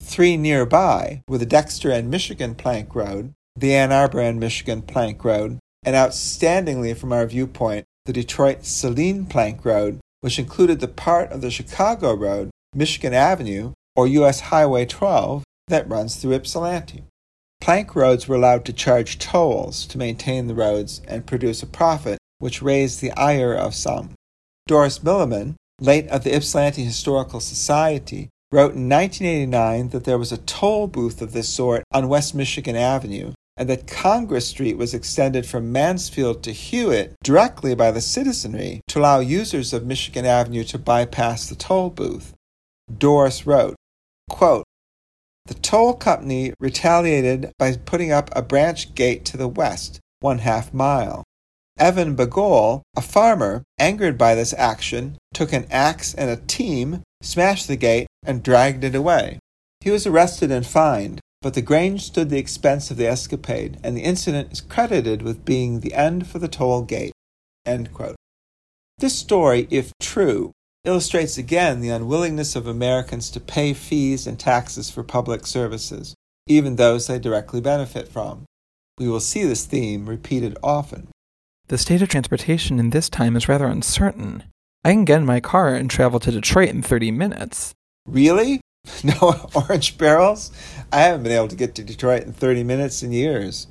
Three 0.02 0.36
nearby 0.36 1.22
were 1.26 1.38
the 1.38 1.46
Dexter 1.46 1.90
and 1.90 2.10
Michigan 2.10 2.54
Plank 2.54 2.94
Road, 2.94 3.32
the 3.56 3.74
Ann 3.74 3.92
Arbor 3.92 4.20
and 4.20 4.38
Michigan 4.38 4.82
Plank 4.82 5.24
Road, 5.24 5.58
and 5.84 5.96
outstandingly 5.96 6.94
from 6.96 7.12
our 7.12 7.26
viewpoint, 7.26 7.86
the 8.04 8.12
Detroit 8.12 8.64
Saline 8.66 9.26
Plank 9.26 9.64
Road, 9.64 10.00
which 10.20 10.38
included 10.38 10.80
the 10.80 10.88
part 10.88 11.30
of 11.32 11.40
the 11.40 11.50
Chicago 11.50 12.14
Road, 12.14 12.50
Michigan 12.74 13.14
Avenue, 13.14 13.72
or 13.96 14.06
U.S. 14.06 14.40
Highway 14.40 14.84
12, 14.84 15.44
that 15.68 15.88
runs 15.88 16.16
through 16.16 16.34
Ypsilanti. 16.34 17.04
Plank 17.62 17.94
roads 17.94 18.26
were 18.26 18.34
allowed 18.34 18.64
to 18.64 18.72
charge 18.72 19.20
tolls 19.20 19.86
to 19.86 19.96
maintain 19.96 20.48
the 20.48 20.54
roads 20.54 21.00
and 21.06 21.24
produce 21.24 21.62
a 21.62 21.66
profit, 21.66 22.18
which 22.40 22.60
raised 22.60 23.00
the 23.00 23.12
ire 23.12 23.54
of 23.54 23.72
some. 23.72 24.14
Doris 24.66 24.98
Milliman, 24.98 25.54
late 25.80 26.08
of 26.08 26.24
the 26.24 26.34
Ypsilanti 26.34 26.82
Historical 26.82 27.38
Society, 27.38 28.30
wrote 28.50 28.74
in 28.74 28.88
1989 28.88 29.90
that 29.90 30.02
there 30.02 30.18
was 30.18 30.32
a 30.32 30.38
toll 30.38 30.88
booth 30.88 31.22
of 31.22 31.30
this 31.30 31.48
sort 31.48 31.84
on 31.92 32.08
West 32.08 32.34
Michigan 32.34 32.74
Avenue 32.74 33.32
and 33.56 33.68
that 33.68 33.86
Congress 33.86 34.48
Street 34.48 34.76
was 34.76 34.92
extended 34.92 35.46
from 35.46 35.70
Mansfield 35.70 36.42
to 36.42 36.50
Hewitt 36.50 37.14
directly 37.22 37.76
by 37.76 37.92
the 37.92 38.00
citizenry 38.00 38.80
to 38.88 38.98
allow 38.98 39.20
users 39.20 39.72
of 39.72 39.86
Michigan 39.86 40.26
Avenue 40.26 40.64
to 40.64 40.80
bypass 40.80 41.48
the 41.48 41.54
toll 41.54 41.90
booth. 41.90 42.34
Doris 42.98 43.46
wrote, 43.46 43.76
The 45.46 45.54
toll 45.54 45.94
company 45.94 46.52
retaliated 46.60 47.52
by 47.58 47.76
putting 47.76 48.12
up 48.12 48.30
a 48.32 48.42
branch 48.42 48.94
gate 48.94 49.24
to 49.26 49.36
the 49.36 49.48
west, 49.48 49.98
one 50.20 50.38
half 50.38 50.72
mile. 50.72 51.24
Evan 51.78 52.14
Bagol, 52.14 52.82
a 52.96 53.00
farmer, 53.00 53.64
angered 53.78 54.16
by 54.16 54.34
this 54.34 54.52
action, 54.54 55.16
took 55.34 55.52
an 55.52 55.66
axe 55.70 56.14
and 56.14 56.30
a 56.30 56.36
team, 56.36 57.02
smashed 57.22 57.66
the 57.66 57.76
gate, 57.76 58.06
and 58.24 58.42
dragged 58.42 58.84
it 58.84 58.94
away. 58.94 59.38
He 59.80 59.90
was 59.90 60.06
arrested 60.06 60.52
and 60.52 60.64
fined, 60.64 61.20
but 61.40 61.54
the 61.54 61.62
Grange 61.62 62.02
stood 62.02 62.30
the 62.30 62.38
expense 62.38 62.90
of 62.90 62.96
the 62.96 63.08
escapade, 63.08 63.80
and 63.82 63.96
the 63.96 64.02
incident 64.02 64.52
is 64.52 64.60
credited 64.60 65.22
with 65.22 65.44
being 65.44 65.80
the 65.80 65.94
end 65.94 66.28
for 66.28 66.38
the 66.38 66.46
toll 66.46 66.82
gate. 66.82 67.12
This 68.98 69.18
story, 69.18 69.66
if 69.70 69.92
true, 69.98 70.52
illustrates 70.84 71.38
again 71.38 71.80
the 71.80 71.90
unwillingness 71.90 72.56
of 72.56 72.66
Americans 72.66 73.30
to 73.30 73.40
pay 73.40 73.72
fees 73.72 74.26
and 74.26 74.38
taxes 74.38 74.90
for 74.90 75.02
public 75.02 75.46
services, 75.46 76.14
even 76.46 76.76
those 76.76 77.06
they 77.06 77.18
directly 77.18 77.60
benefit 77.60 78.08
from. 78.08 78.44
We 78.98 79.08
will 79.08 79.20
see 79.20 79.44
this 79.44 79.64
theme 79.64 80.08
repeated 80.08 80.58
often. 80.62 81.08
The 81.68 81.78
state 81.78 82.02
of 82.02 82.08
transportation 82.08 82.78
in 82.78 82.90
this 82.90 83.08
time 83.08 83.36
is 83.36 83.48
rather 83.48 83.66
uncertain. 83.66 84.44
I 84.84 84.92
can 84.92 85.04
get 85.04 85.20
in 85.20 85.26
my 85.26 85.40
car 85.40 85.74
and 85.74 85.88
travel 85.88 86.18
to 86.20 86.30
Detroit 86.32 86.70
in 86.70 86.82
30 86.82 87.10
minutes. 87.10 87.72
Really? 88.06 88.60
No 89.04 89.48
orange 89.54 89.96
barrels? 89.96 90.50
I 90.92 91.02
haven't 91.02 91.22
been 91.22 91.32
able 91.32 91.46
to 91.46 91.56
get 91.56 91.76
to 91.76 91.84
Detroit 91.84 92.24
in 92.24 92.32
30 92.32 92.64
minutes 92.64 93.02
in 93.04 93.12
years. 93.12 93.68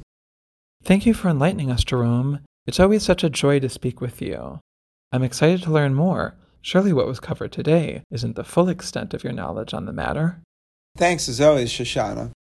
Thank 0.83 1.05
you 1.05 1.13
for 1.13 1.27
enlightening 1.27 1.69
us, 1.69 1.83
Jerome. 1.83 2.39
It's 2.65 2.79
always 2.79 3.03
such 3.03 3.23
a 3.23 3.29
joy 3.29 3.59
to 3.59 3.67
speak 3.67 3.99
with 3.99 4.21
you. 4.21 4.59
I'm 5.11 5.23
excited 5.23 5.63
to 5.63 5.71
learn 5.71 5.93
more. 5.93 6.35
Surely 6.61 6.93
what 6.93 7.07
was 7.07 7.19
covered 7.19 7.51
today 7.51 8.03
isn't 8.11 8.35
the 8.35 8.43
full 8.43 8.69
extent 8.69 9.13
of 9.13 9.23
your 9.23 9.33
knowledge 9.33 9.73
on 9.73 9.85
the 9.85 9.93
matter. 9.93 10.41
Thanks 10.95 11.27
as 11.27 11.41
always, 11.41 11.71
Shoshanna. 11.71 12.31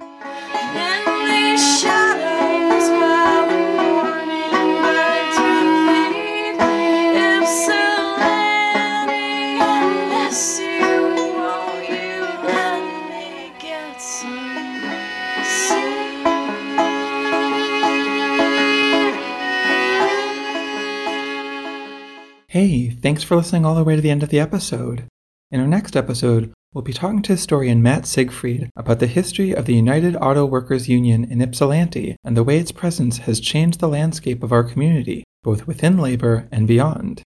Hey, 22.51 22.91
thanks 22.91 23.23
for 23.23 23.37
listening 23.37 23.65
all 23.65 23.77
the 23.77 23.85
way 23.85 23.95
to 23.95 24.03
the 24.03 24.11
end 24.11 24.25
of 24.25 24.31
the 24.31 24.41
episode. 24.41 25.05
In 25.53 25.61
our 25.61 25.69
next 25.69 25.95
episode, 25.95 26.53
we'll 26.75 26.83
be 26.83 26.93
talking 26.93 27.23
to 27.23 27.35
historian 27.35 27.81
Matt 27.81 28.07
Siegfried 28.07 28.71
about 28.75 28.99
the 28.99 29.07
history 29.07 29.55
of 29.55 29.67
the 29.67 29.75
United 29.77 30.17
Auto 30.17 30.45
Workers 30.45 30.89
Union 30.89 31.23
in 31.23 31.41
Ypsilanti 31.41 32.17
and 32.25 32.37
the 32.37 32.43
way 32.43 32.59
its 32.59 32.73
presence 32.73 33.19
has 33.19 33.39
changed 33.39 33.79
the 33.79 33.87
landscape 33.87 34.43
of 34.43 34.51
our 34.51 34.65
community, 34.65 35.23
both 35.45 35.69
within 35.69 35.99
labor 35.99 36.49
and 36.51 36.67
beyond. 36.67 37.23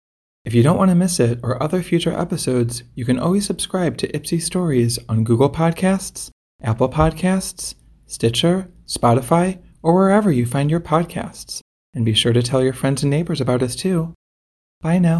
If 0.46 0.54
you 0.54 0.62
don't 0.62 0.78
want 0.78 0.88
to 0.88 0.94
miss 0.94 1.20
it 1.20 1.38
or 1.42 1.62
other 1.62 1.82
future 1.82 2.18
episodes, 2.18 2.82
you 2.94 3.04
can 3.04 3.18
always 3.18 3.44
subscribe 3.44 3.98
to 3.98 4.08
Ypsi 4.12 4.40
Stories 4.40 4.98
on 5.06 5.24
Google 5.24 5.50
Podcasts, 5.50 6.30
Apple 6.62 6.88
Podcasts, 6.88 7.74
Stitcher, 8.06 8.70
Spotify, 8.86 9.58
or 9.82 9.92
wherever 9.92 10.32
you 10.32 10.46
find 10.46 10.70
your 10.70 10.80
podcasts. 10.80 11.60
And 11.92 12.06
be 12.06 12.14
sure 12.14 12.32
to 12.32 12.42
tell 12.42 12.62
your 12.62 12.72
friends 12.72 13.02
and 13.02 13.10
neighbors 13.10 13.42
about 13.42 13.62
us 13.62 13.76
too. 13.76 14.14
Bye 14.82 14.98
now. 14.98 15.18